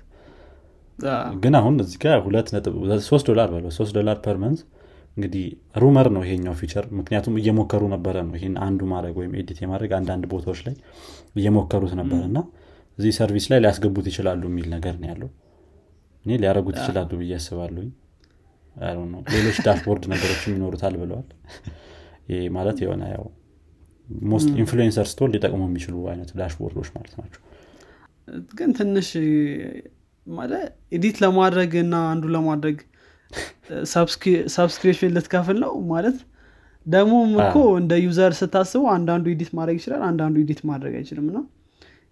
ግን 1.42 1.54
አሁን 1.58 1.74
እዚህ 1.84 1.98
ጋር 2.04 2.18
ሁለት 2.26 2.48
ነጥብ 2.54 2.74
ሶስት 3.08 3.26
ዶላር 3.30 3.48
በለው 3.54 3.72
ሶስት 3.78 3.92
ዶላር 3.98 4.16
per 4.24 4.36
month 4.44 4.60
እንግዲህ 5.18 5.44
rumor 5.82 6.06
ነው 6.14 6.22
ይሄኛው 6.24 6.54
feature። 6.58 6.84
ምክንያቱም 6.98 7.36
እየሞከሩ 7.40 7.82
ነበረ 7.94 8.16
ነው 8.26 8.34
ይህን 8.38 8.54
undo 8.66 8.80
ማድረግ 8.90 9.14
ወይም 9.20 9.32
edit 9.38 9.58
የማድረግ 9.62 9.92
አንዳንድ 9.98 10.24
ቦታዎች 10.32 10.60
ላይ 10.66 10.74
እየሞከሩት 11.36 11.94
ነበር። 12.00 12.20
እና 12.28 12.38
እዚህ 12.98 13.12
service 13.18 13.46
ላይ 13.52 13.58
ሊያስገቡት 13.64 14.06
ይችላሉ 14.10 14.42
የሚል 14.50 14.66
ነገር 14.74 14.94
ነው 15.00 15.08
ያለው። 15.10 15.30
እኔ 16.24 16.30
ሊያደረጉት 16.42 16.76
ይችላሉ 16.80 17.10
ብዬ 17.20 17.34
አስባለሁኝ። 17.38 17.90
ሌሎች 19.34 19.56
dashboard 19.66 20.04
ነገሮችም 20.12 20.54
ይኖሩታል 20.56 20.94
ብለዋል። 21.02 21.28
ይህ 22.30 22.44
ማለት 22.56 22.78
የሆነ 22.84 23.02
ያው 23.14 23.24
most 24.28 24.50
influencers 24.60 25.06
ቶን 25.10 25.32
ሊጠቅሙ 25.34 25.62
የሚችሉ 25.66 25.96
አይነት 26.12 26.30
dashboard 26.38 26.74
ኦች 26.74 26.90
ማለት 26.94 27.14
ናቸው። 27.18 27.42
ግን 28.54 28.70
ትንሽ 28.78 29.08
ማለት 30.26 30.64
edit 30.92 31.16
ለማድረግ 31.24 31.72
እና 31.82 31.96
undo 32.12 32.24
ለማድረግ 32.34 32.78
subscription 34.54 35.12
ልትከፍል 35.16 35.56
ነው 35.64 35.72
ማለት 35.90 36.18
ደግሞም 36.86 37.30
እኮ 37.42 37.56
እንደ 37.80 37.94
user 38.04 38.32
ስታስበው 38.38 38.88
አንዳንዱ 38.94 39.24
edit 39.32 39.50
ማድረግ 39.58 39.76
ይችላል 39.80 40.02
አንዳንዱ 40.08 40.36
edit 40.42 40.60
ማድረግ 40.70 40.94
አይችልም። 40.98 41.26
እና 41.30 41.40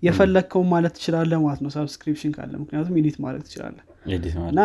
የፈለግከውን 0.02 0.68
ማለት 0.72 0.92
ትችላለ 0.96 1.32
ማለት 1.44 1.60
ነው 1.64 1.70
subscription 1.76 2.32
ካለ። 2.36 2.52
ምክንያቱም 2.62 2.96
edit 3.00 3.16
ማድረግ 3.24 3.42
ትችላለ 3.46 3.76
እና 4.50 4.60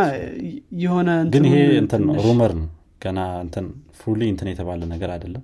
የሆነ 0.82 1.10
ግን 1.34 1.46
ይሄ 1.50 1.56
እንትን 1.82 2.04
rumor 2.26 2.54
ነው። 2.60 2.68
ገና 3.02 3.20
እንትን 3.46 3.68
fully 4.00 4.22
እንትን 4.34 4.50
የተባለ 4.52 4.82
ነገር 4.92 5.10
አይደለም። 5.16 5.44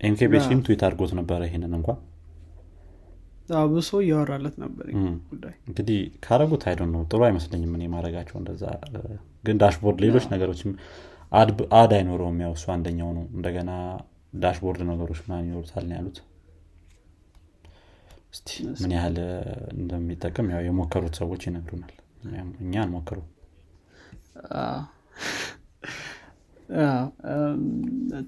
ኤምኬቤሲም 0.00 0.62
ትዊት 0.66 0.80
አድርጎት 0.86 1.12
ነበረ 1.20 1.40
ይሄንን 1.48 1.74
እንኳን። 1.78 1.98
ብሶ 3.72 3.90
እያወራለት 4.02 4.56
ነበር 4.62 4.86
ጉዳይ። 5.30 5.54
እንግዲህ 5.68 5.98
ካረጉት 6.24 6.62
አይዶ 6.68 6.82
ነው 6.92 7.02
ጥሩ 7.10 7.20
አይመስለኝም 7.28 7.72
እኔ 7.78 7.84
ማድረጋቸው 7.94 8.36
እንደዛ 8.40 8.62
ግን 9.44 9.56
dashboard 9.62 9.98
ሌሎች 10.04 10.24
ነገሮችም 10.32 10.72
ad 11.78 11.92
አይኖረውም። 11.92 12.38
ያው 12.44 12.52
እሱ 12.56 12.66
አንደኛው 12.74 13.10
ነው። 13.16 13.24
እንደገና 13.36 13.70
dashboard 14.36 14.80
ነገሮች 14.90 15.20
ምናምን 15.24 15.46
ይኖሩታል 15.48 15.84
ነው 15.88 15.96
ያሉት። 15.98 16.18
እስቲ 18.34 18.48
ምን 18.82 18.92
ያህል 18.96 19.16
እንደሚጠቅም 19.76 20.46
ያው 20.54 20.62
የሞከሩት 20.66 21.16
ሰዎች 21.20 21.42
ይነግሩናል። 21.48 21.94
እኛ 22.62 22.74
አንሞክሩ 22.84 23.18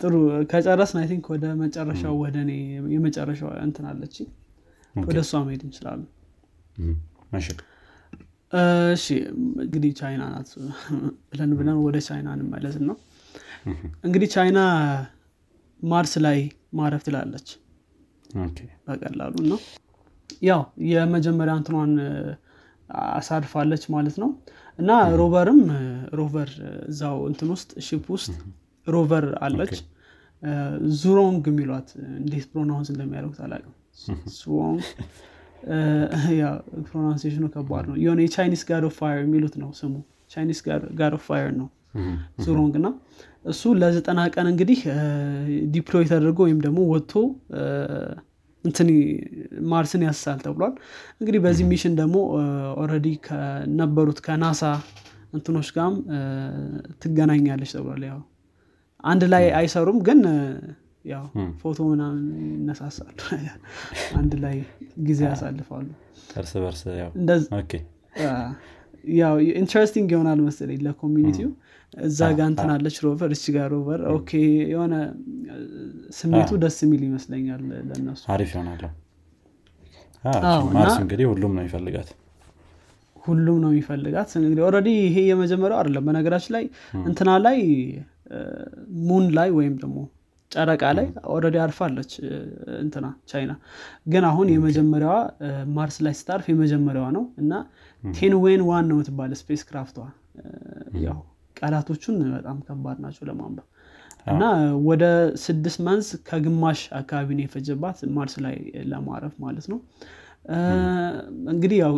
ጥሩ 0.01 0.15
ከጨረስን 0.51 0.99
I 1.01 1.07
think 1.11 1.27
ወደ 1.35 1.45
መጨረሻው 1.63 2.15
ወደ 2.23 2.37
እኔ 2.45 2.53
የመጨረሻው 2.95 3.51
እንትን 3.65 3.87
አለች 3.91 4.17
ወደ 4.95 5.19
እሷ 5.25 5.41
መሄድ 5.47 5.63
እንችላለን 5.67 6.09
እሺ 8.93 9.07
እንግዲህ 9.65 9.93
ቻይና 10.01 10.23
ናት 10.33 10.51
ብለን 11.31 11.53
ብለን 11.59 11.79
ወደ 11.87 11.97
ቻይና 12.09 12.29
እንመለስ 12.37 12.77
ነው 12.89 12.97
እንግዲህ 14.07 14.29
ቻይና 14.35 14.59
ማርስ 15.83 16.13
ላይ 16.27 16.39
ማረፍ 16.79 17.03
ትላለች 17.07 17.49
በቀላሉ 18.87 19.35
ነው 19.51 19.59
ያው 20.43 20.61
የመጀመሪያ 20.91 21.55
እንትኗን 21.61 21.93
አሳርፋለች 23.19 23.85
ማለት 23.95 24.17
ነው። 24.23 24.31
እና 24.79 24.91
rover 25.21 25.49
ም 25.49 25.61
rover 26.19 26.51
እዛው 26.89 27.19
እንትን 27.31 27.49
ውስጥ 27.55 27.71
ship 27.87 28.07
ውስጥ 28.15 28.33
rover 28.87 29.27
አለች። 29.47 29.75
ዙሮንግ 31.01 31.45
የሚሏት 31.51 31.89
እንዴት 32.19 32.47
pronounce 32.53 32.89
እንደሚያደርጉት 32.93 33.41
አላቅም 33.45 33.75
ዙሮንግ 34.39 34.83
pronunciation 36.87 37.37
ኡ 37.37 37.45
ከባድ 37.55 37.85
ነው. 37.91 37.97
የሆነ 38.03 38.21
የ 38.25 38.33
Chinese 38.33 38.63
god 38.69 38.85
of 38.89 38.97
fire 39.01 39.21
የሚሉት 39.25 39.55
ነው 39.63 39.71
ስሙ. 39.79 39.95
Chinese 40.31 40.59
god 40.99 41.15
of 41.17 41.25
fire 41.29 41.51
ነው 41.61 41.69
ዙሮንግ 42.45 42.75
እና 42.81 42.87
እሱ 43.45 43.63
ለዘጠና 43.81 44.21
ቀን 44.35 44.47
እንግዲህ 44.53 44.79
deploy 45.75 46.05
ተደርጎ 46.11 46.39
ወይም 46.47 46.59
ደግሞ 46.67 46.81
ወጥቶ 46.93 47.13
እንትን 48.65 48.89
ማርስን 49.69 50.03
ያስሳል 50.07 50.39
ተብሏል። 50.45 50.75
እንግዲህ 51.21 51.41
በዚህ 51.45 51.65
mission 51.73 51.95
ደግሞ 51.99 52.17
already 52.83 53.09
ከነበሩት 53.27 54.21
ከናሳ 54.27 54.63
እንትኖች 55.35 55.69
ጋርም 55.77 55.97
ትገናኛለች 57.03 57.73
ተብሏል። 57.77 58.03
ያው 58.11 58.21
አንድ 59.05 59.23
ላይ 59.33 59.45
አይሰሩም 59.59 59.99
ግን 60.03 60.21
ያው 61.05 61.25
ፎቶ 61.61 61.79
ምናምን 61.89 62.25
ይነሳሳሉ። 62.53 63.17
አንድ 64.21 64.33
ላይ 64.45 64.57
ጊዜ 65.03 65.21
ያሳልፋሉ። 65.29 65.87
እርስ 66.37 66.53
በርስ 66.59 66.83
ያው 69.15 69.35
interesting 69.61 70.09
ይሆናል 70.15 70.41
መሰለኝ 70.47 70.79
ለ 70.85 70.94
community 70.94 71.37
ው። 71.37 71.51
እዛ 72.03 72.29
ጋ 72.37 72.47
እንትናለች 72.51 72.97
rover 73.05 73.33
እች 73.35 73.45
ጋር 73.55 73.67
rover 73.75 74.01
okay 74.13 74.31
የሆነ 74.73 74.95
ስሜቱ 76.17 76.51
ደስ 76.63 76.79
የሚል 76.85 77.03
ይመስለኛል 77.09 77.61
ለእነሱ። 77.89 78.23
አሪፍ 78.35 78.53
ይሆናል 78.55 78.91
ማርስ 80.77 80.97
እንግዲህ 81.03 81.27
ሁሉም 81.33 81.53
ነው 81.57 81.65
ይፈልጋት 81.69 82.09
ሁሉም 83.17 83.59
ነው 83.65 83.71
የሚፈልጋት። 83.73 84.31
እንግዲህ 84.39 84.63
already 84.67 84.89
ይሄ 85.01 85.17
የመጀመሪያው 85.29 85.79
አይደለም። 85.81 86.05
በነገራችን 86.09 86.53
ላይ 86.57 86.65
እንትና 87.03 87.31
ላይ 87.47 87.59
moon 89.09 89.25
ላይ 89.39 89.49
ወይም 89.59 89.75
ደግሞ 89.83 89.99
ጨረቃ 90.55 90.83
ላይ 90.99 91.07
already 91.33 91.57
አርፋለች 91.63 92.13
እንትና 92.83 93.07
ቻይና። 93.31 93.53
ግን 94.07 94.25
አሁን 94.31 94.49
የመጀመሪያዋ 94.55 95.17
ማርስ 95.77 95.97
ላይ 96.07 96.15
ስታርፍ 96.21 96.47
የመጀመሪያዋ 96.53 97.07
ነው 97.17 97.25
እና 97.43 97.53
ቲያንዌን 98.03 98.63
ዋን 98.69 98.85
ነው 98.91 98.97
የምትባለው 98.97 99.33
spacecraft 99.41 99.63
ኧ 99.69 99.99
ያው 101.07 101.19
ቃላቶቹን 101.57 102.17
በጣም 102.35 102.59
ከባድ 102.67 102.99
ናቸው 103.05 103.25
ለማንበብ። 103.29 103.67
እና 104.33 104.45
ወደ 104.87 105.05
ስድስት 105.43 105.79
month 105.87 106.07
ከግማሽ 106.29 106.81
አካባቢ 107.01 107.29
ነው 107.39 107.45
የፈጀባት 107.45 107.99
ማርስ 108.17 108.35
ላይ 108.45 108.57
ለማረፍ 108.91 109.35
ማለት 109.45 109.67
ነው። 109.73 109.79
እንግዲህ 111.53 111.77
ያው 111.83 111.93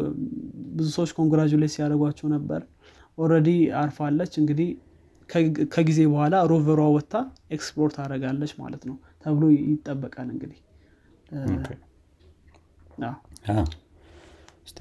ብዙ 0.77 0.87
ሰዎች 0.97 1.13
congratulate 1.19 1.73
ሲያደርጓቸው 1.75 2.27
ነበር። 2.35 2.61
already 3.19 3.49
አርፋለች 3.81 4.33
እንግዲህ 4.41 4.69
ከጊዜ 5.75 5.99
በኋላ 6.11 6.37
rover 6.51 6.71
ኧ 6.71 6.83
ወጥታ 6.95 7.15
explore 7.57 7.91
ታደረጋለች 7.97 8.53
ማለት 8.61 8.83
ነው 8.89 8.97
ተብሎ 9.25 9.43
ይጠበቃል 9.65 10.29
እንግዲህ። 10.35 10.61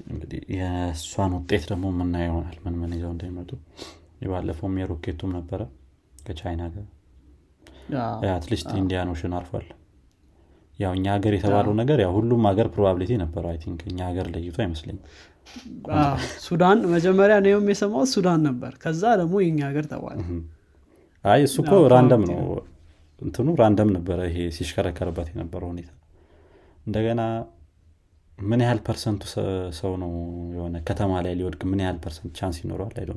እንግዲህ 0.08 0.40
የእሷን 0.56 1.32
ውጤት 1.36 1.64
ደግሞ 1.70 1.86
ምን 1.98 2.14
ይሆናል? 2.24 2.56
ምን 2.64 2.74
ምን 2.80 2.92
ይዘው 2.96 3.10
እንደሚመጡ 3.14 3.50
የባለፈውም 4.22 4.76
የሮኬቱም 4.80 5.32
ነበረ 5.38 5.60
ከቻይና 6.18 6.62
ጋር። 6.74 6.86
at 8.32 8.43
least 8.43 8.70
ኢንዲያን 8.78 9.10
ኦሽን 9.12 9.34
አርፏል። 9.38 9.66
ያው 10.78 10.92
እኛ 10.96 11.06
ሀገር 11.16 11.32
የተባለው 11.36 11.74
ነገር 11.80 11.98
ያው 12.04 12.10
ሁሉም 12.16 12.42
ሀገር 12.48 12.66
probability 12.72 13.12
ነበረው 13.22 13.48
I 13.52 13.58
think 13.62 13.80
እኛ 13.90 13.98
ሀገር 14.10 14.26
ለይቶ 14.34 14.56
አይመስለኝም 14.64 15.02
ሱዳን 16.42 16.78
መጀመሪያ 16.92 17.36
ነው 17.44 17.70
የሰማው 17.72 18.04
ሱዳን 18.12 18.40
ነበር። 18.48 18.72
ከዛ 18.82 19.02
ደግሞ 19.20 19.34
የኛ 19.42 19.60
ሀገር 19.68 19.86
ተባለ። 19.92 20.18
አይ 21.24 21.40
እሱ 21.46 21.56
እኮ 21.64 21.72
random 21.92 22.22
ነው። 22.30 22.40
እንትኑ 23.20 23.48
random 23.60 23.90
ነበረ 23.96 24.18
ይሄ 24.28 24.38
ሲሽከረከርበት 24.56 25.28
የነበረው 25.32 25.68
ሁኔታ። 25.72 25.90
እንደገና 26.86 27.20
ምን 28.38 28.60
ያህል 28.64 28.80
ፐርሰንቱ 28.86 29.22
ሰው 29.78 29.92
ነው 30.02 30.10
የሆነ 30.56 30.76
ከተማ 30.88 31.12
ላይ 31.24 31.32
ሊወድቅ 31.38 31.62
ምን 31.70 31.80
ያህል 31.84 31.98
ፐርሰንት 32.04 32.32
chance 32.38 32.56
ይኖረዋል? 32.62 32.94
አይደ 32.98 33.12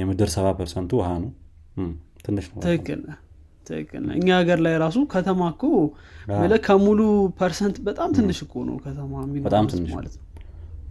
የምድር 0.00 0.30
ሰባ 0.34 0.46
ፐርሰንቱ 0.58 0.90
ውሃ 1.00 1.10
ነው። 1.22 1.30
ትንሽ 2.24 2.46
ነው 2.50 2.60
ትክክል 2.64 3.00
ትክክል 3.66 4.04
እኛ 4.16 4.28
ሀገር 4.40 4.58
ላይ 4.66 4.74
ራሱ 4.82 4.98
ከተማ 5.12 5.40
እኮ 5.54 5.64
ከሙሉ 6.66 7.00
ፐርሰንት 7.38 7.76
በጣም 7.88 8.10
ትንሽ 8.18 8.38
እኮ 8.46 8.54
ነው 8.68 8.76
ከተማ 8.84 9.12
ማለት 9.96 10.14
ነው 10.16 10.28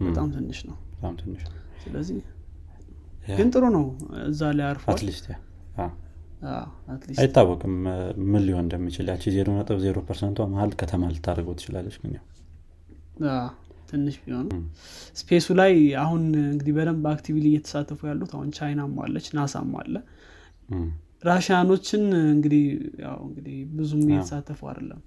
በጣም 0.04 0.28
ትንሽ 0.34 0.60
ነው። 0.68 0.76
በጣም 0.92 1.14
ትንሽ 1.20 1.42
ስለዚህ 1.82 2.18
ግን 3.30 3.48
ጥሩ 3.54 3.64
ነው። 3.74 3.84
እዛ 4.26 4.40
ላይ 4.56 4.66
አርፏል። 4.68 4.94
at 4.94 5.03
least 5.03 5.26
አይታወቅም 7.20 7.74
ምን 8.30 8.42
ሊሆን 8.46 8.64
እንደሚችል። 8.64 9.06
ያቺ 9.10 9.24
ዜሮ 9.34 9.48
ነጥብ 9.58 9.78
ዜሮ 9.84 9.98
ፐርሰንቷ 10.06 10.46
መሀል 10.52 10.70
ከተማ 10.80 11.10
ልታደርገው 11.12 11.54
ትችላለች 11.58 11.96
ግን 12.02 12.14
ትንሽ 13.90 14.16
ቢሆን 14.22 14.46
space 15.18 15.38
ኡ 15.38 15.46
ላይ 15.58 15.72
አሁን 16.02 16.22
እንግዲህ 16.46 16.72
በደንብ 16.76 17.04
actively 17.10 17.46
እየተሳተፉ 17.50 18.00
ያሉት 18.10 18.32
አሁን 18.36 18.48
ቻይናም 18.58 18.92
አለች 19.04 19.26
ናሳም 19.36 19.72
አለ። 19.80 19.94
ራሽያኖችን 21.24 22.02
እንግዲህ 22.30 22.64
ያው 23.02 23.18
እንግዲህ 23.26 23.56
ብዙም 23.74 24.00
እየተሳተፉ 24.06 24.60
አይደለም 24.70 25.00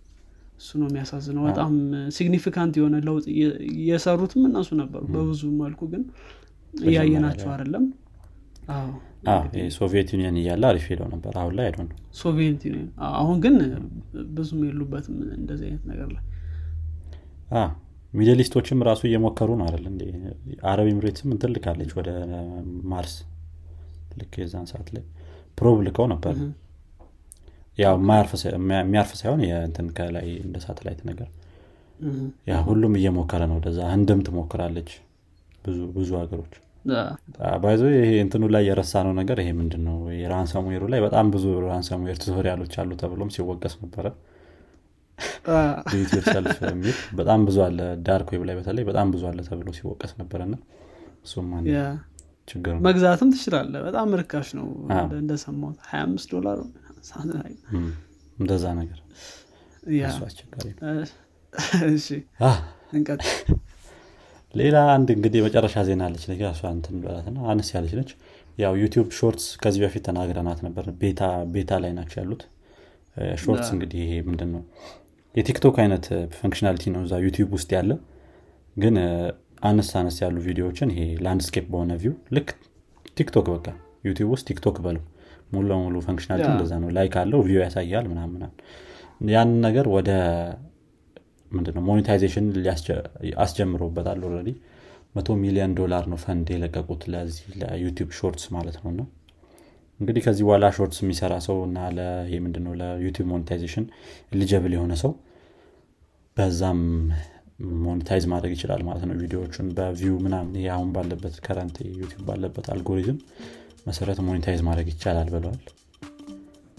እሱ 0.60 0.70
ነው 0.82 0.88
የሚያሳዝነው። 0.90 1.44
በጣም 1.48 1.72
significant 2.16 2.74
የሆነ 2.80 2.96
ለውጥ 3.08 3.26
እየሰሩትም 3.76 4.44
እነሱ 4.50 4.70
ነበሩ 4.82 5.04
በብዙ 5.16 5.44
መልኩ 5.62 5.82
ግን 5.94 6.04
እያየናቸው 6.88 7.50
አይደለም። 7.54 7.86
Soviet 9.76 10.10
Union 10.14 10.38
እያለ 10.42 10.64
አሪፍ 10.70 10.86
ሄደው 10.92 11.08
ነበር። 11.14 11.34
አሁን 11.42 11.54
ላይ 11.58 11.66
አይዶ 11.68 11.78
Soviet 12.20 12.62
Union። 12.68 12.90
አሁን 13.20 13.38
ግን 13.44 13.56
ብዙም 14.36 14.62
የሉበትም 14.68 15.18
እንደዚህ 15.38 15.66
አይነት 15.70 15.84
ነገር 15.92 16.10
ላይ። 16.16 16.24
Middle 18.14 18.40
East 18.40 18.58
ኦችም 18.58 18.84
ራሱ 18.88 19.02
እየሞከሩ 19.08 19.50
ነው 19.60 19.66
አይደል 19.68 19.86
እንዴ? 19.92 20.04
አረብ 20.70 20.88
ኤምሬትስም 20.92 21.30
እንትን 21.36 21.52
ልካለች 21.56 21.92
ወደ 21.98 22.10
ማርስ። 22.92 23.16
ልክ 24.20 24.34
የዛን 24.42 24.68
ሰዓት 24.72 24.90
ላይ 24.96 25.04
probe 25.58 25.78
ልከው 25.86 26.06
ነበር 26.14 26.36
ያው 27.78 27.96
የሚያርፍ 27.98 29.12
ሳይሆን 29.20 29.42
እንትን 29.62 29.88
ከላይ 29.98 30.28
እንደ 30.44 30.58
ሳተላይት 30.66 31.02
ነገር 31.10 31.30
ያ 32.50 32.56
ሁሉም 32.68 32.94
እየሞከረ 33.00 33.42
ነው 33.52 33.58
ወደዛ። 33.60 33.80
ህንድም 33.94 34.22
ትሞክራለች 34.26 34.90
ብዙ 35.98 36.10
ሀገሮች 36.22 36.54
ባይዞ 37.62 37.84
ይሄ 37.96 38.10
እንትኑ 38.24 38.44
ላይ 38.56 38.64
የረሳ 38.68 38.94
ነው 39.06 39.14
ነገር 39.20 39.38
ይሄ 39.44 39.52
ምንድን 39.60 39.82
ነው 39.88 39.98
የ 40.20 40.29
ransomware 40.29 40.75
ኡ 40.75 40.84
ላይ 40.94 41.00
በጣም 41.06 41.28
ብዙ 41.34 41.46
ransomware 41.66 42.18
tutorial 42.24 42.57
ኦች 42.57 42.74
አሉ 42.82 42.92
ተብሎም 43.02 43.32
ሲወቀስ 43.36 43.76
ነበረ። 43.84 44.06
YouTube 45.96 46.24
ሰልፍ 46.28 46.58
የሚል 46.70 46.96
በጣም 47.20 47.40
ብዙ 47.48 47.58
አለ። 47.66 47.80
dark 48.08 48.30
web 48.34 48.44
ላይ 48.50 48.56
በተለይ 48.60 48.86
በጣም 48.90 49.08
ብዙ 49.14 49.24
አለ 49.30 49.40
ተብሎ 49.48 49.70
ሲወቀስ 49.78 50.14
ነበረና 50.22 50.54
እሱም 51.26 51.48
ችግር 52.48 52.74
መግዛትም 52.88 53.30
ትችላለ 53.36 53.76
በጣም 53.86 54.10
ርካሽ 54.20 54.50
ነው። 54.58 54.68
እንደሰማት 55.20 55.78
25 55.92 56.34
ዶላር 56.36 56.60
እንደዛ 58.38 58.66
ነገር። 58.80 59.00
ሌላ 64.54 64.78
አንድ 64.94 65.08
እንግዲህ 65.16 65.38
የመጨረሻ 65.42 65.78
ዜና 65.88 66.02
አለች 66.08 66.24
እሷ 66.50 66.62
እንትን 66.76 66.96
በላትና 67.04 67.38
አነስ 67.52 67.70
ያለች 67.76 67.94
ነች። 68.00 68.12
ያው 68.58 68.74
YouTube 68.82 69.08
Shorts 69.18 69.48
ከዚህ 69.62 69.82
በፊት 69.84 70.04
ተናግረናት 70.08 70.60
ነበር። 70.68 70.86
beta 71.56 71.72
ላይ 71.84 71.92
ናቸው 71.98 72.18
ያሉት። 72.22 72.44
Shorts 73.42 73.70
እንግዲህ 73.76 74.00
ይሄ 74.06 74.14
ምንድን 74.28 74.50
ነው 74.56 74.62
የ 75.36 75.46
TikTok 75.46 75.76
አይነት 75.84 76.06
functionality 76.38 76.86
ነው 76.94 77.02
እዛ 77.06 77.16
YouTube 77.26 77.50
ውስጥ 77.58 77.70
ያለ። 77.78 77.92
ግን 78.76 78.96
አነስ 79.64 79.90
አነስ 80.00 80.18
ያሉ 80.24 80.38
ቪዲዮዎችን 80.48 80.90
ይሄ 80.94 81.04
landscape 81.26 81.68
በሆነ 81.74 81.94
view 82.02 82.14
ልክ 82.36 82.50
TikTok 83.18 83.48
በቃ 83.54 83.68
YouTube 84.04 84.30
ውስጥ 84.34 84.46
TikTok 84.50 84.78
በለው 84.86 85.04
ሙሉ 85.50 85.66
ለሙሉ 85.72 85.96
functionality 86.06 86.48
እንደዛ 86.52 86.74
ነው። 86.84 86.90
like 86.98 87.16
አለው 87.22 87.42
view 87.48 87.60
ያሳያል 87.64 88.06
ምናምና 88.12 88.44
ያንን 89.32 89.60
ነገር 89.68 89.86
ወደ 89.96 90.10
ምንድነው 91.52 91.84
monetization 91.88 92.48
አስጀምሮበታል 93.44 94.24
already 94.28 94.50
መቶ 95.16 95.30
ሚሊዮን 95.44 95.74
ዶላር 95.78 96.04
ነው 96.12 96.18
ፈንድ 96.24 96.48
የለቀቁት 96.54 97.04
ለዚህ 97.14 97.46
ለ 97.62 97.72
YouTube 97.72 98.10
Shorts 98.18 98.48
ማለት 98.56 98.78
ነው። 98.82 98.90
እና 98.94 99.02
እንግዲህ 100.00 100.22
ከዚህ 100.26 100.44
በኋላ 100.48 100.66
Shorts 100.78 101.00
የሚሰራ 101.04 101.34
ሰው 101.46 101.58
እና 101.68 101.78
ምንድነው 102.46 102.74
ለ 102.82 102.92
YouTube 102.92 103.28
monetization 103.32 103.86
eligible 104.32 104.74
የሆነ 104.76 104.94
ሰው 105.04 105.12
በዛም 106.38 106.82
monetize 107.84 108.24
ማድረግ 108.32 108.54
ይችላል 108.56 108.82
ማለት 108.88 109.04
ነው። 109.10 109.16
ቪዲዮዎቹን 109.22 109.68
በ 109.78 109.90
view 109.90 110.16
ምናምን 110.26 110.56
ይሄ 110.60 110.68
አሁን 110.74 110.90
ባለበት 110.96 111.36
current 111.46 111.78
YouTube 111.94 112.24
ባለበት 112.30 112.66
አልጎሪዝም 112.74 113.20
መሰረት 113.86 114.20
monetize 114.28 114.62
ማድረግ 114.68 114.88
ይቻላል 114.94 115.30
ብለዋል። 115.34 115.64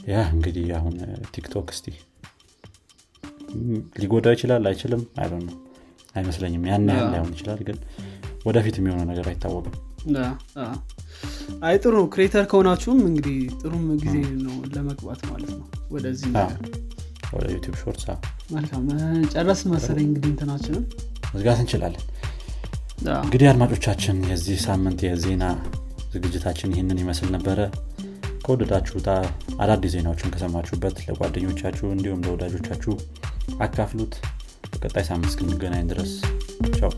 ያ 0.09 0.17
እንግዲህ 0.33 0.67
አሁን 0.79 0.95
TikTok 1.35 1.69
እስቲ 1.75 1.87
ሊጎዳው 4.01 4.35
ይችላል 4.37 4.65
አይችልም? 4.71 5.03
አይ 5.19 5.29
ነው 5.33 5.55
አይመስለኝም። 6.15 6.65
ያን 6.69 6.89
ያህል 6.91 7.07
ላይሆን 7.13 7.33
ይችላል 7.35 7.61
ግን 7.69 7.79
ወደፊት 8.47 8.77
የሚሆነው 8.79 9.07
ነገር 9.11 9.27
አይታወቅም። 9.31 9.75
አይ 11.63 11.77
ጥሩ 11.83 11.93
ነው 11.99 12.07
creator 12.15 12.45
ከሆናችሁም 12.51 13.01
እንግዲህ 13.09 13.37
ጥሩም 13.61 13.85
ጊዜ 14.03 14.15
ነው 14.45 14.55
ለመግባት 14.75 15.21
ማለት 15.31 15.51
ነው 15.55 15.65
ወደዚህ 15.91 16.31
ወደ 17.33 17.47
YouTube 17.55 17.75
Short 17.81 18.03
መልካም። 18.53 18.85
ጨረስን 19.33 19.71
መሰለኝ 19.75 20.07
እንግዲህ 20.11 20.31
እንትናችንም 20.33 20.85
መዝጋት 21.33 21.59
እንችላለን። 21.63 22.05
እንግዲህ 23.25 23.47
አድማጮቻችን 23.51 24.19
የዚህ 24.31 24.59
ሳምንት 24.67 25.01
የዜና 25.07 25.45
ዝግጅታችን 26.17 26.73
ይህንን 26.75 27.01
ይመስል 27.03 27.31
ነበረ። 27.37 27.61
ከወደዳችሁትና 28.45 29.11
አዳዲስ 29.63 29.95
ዜናዎችን 29.95 30.33
ከሰማችሁበት 30.35 30.97
ለጓደኞቻችሁ 31.07 31.87
እንዲሁም 31.95 32.25
ለወዳጆቻችሁ 32.27 32.95
አካፍሉት። 33.61 34.15
በቀጣይ 34.73 35.05
ሳምንት 35.09 35.31
እስክንገናኝ 35.31 35.85
ድረስ 35.93 36.13
ቻው 36.79 36.93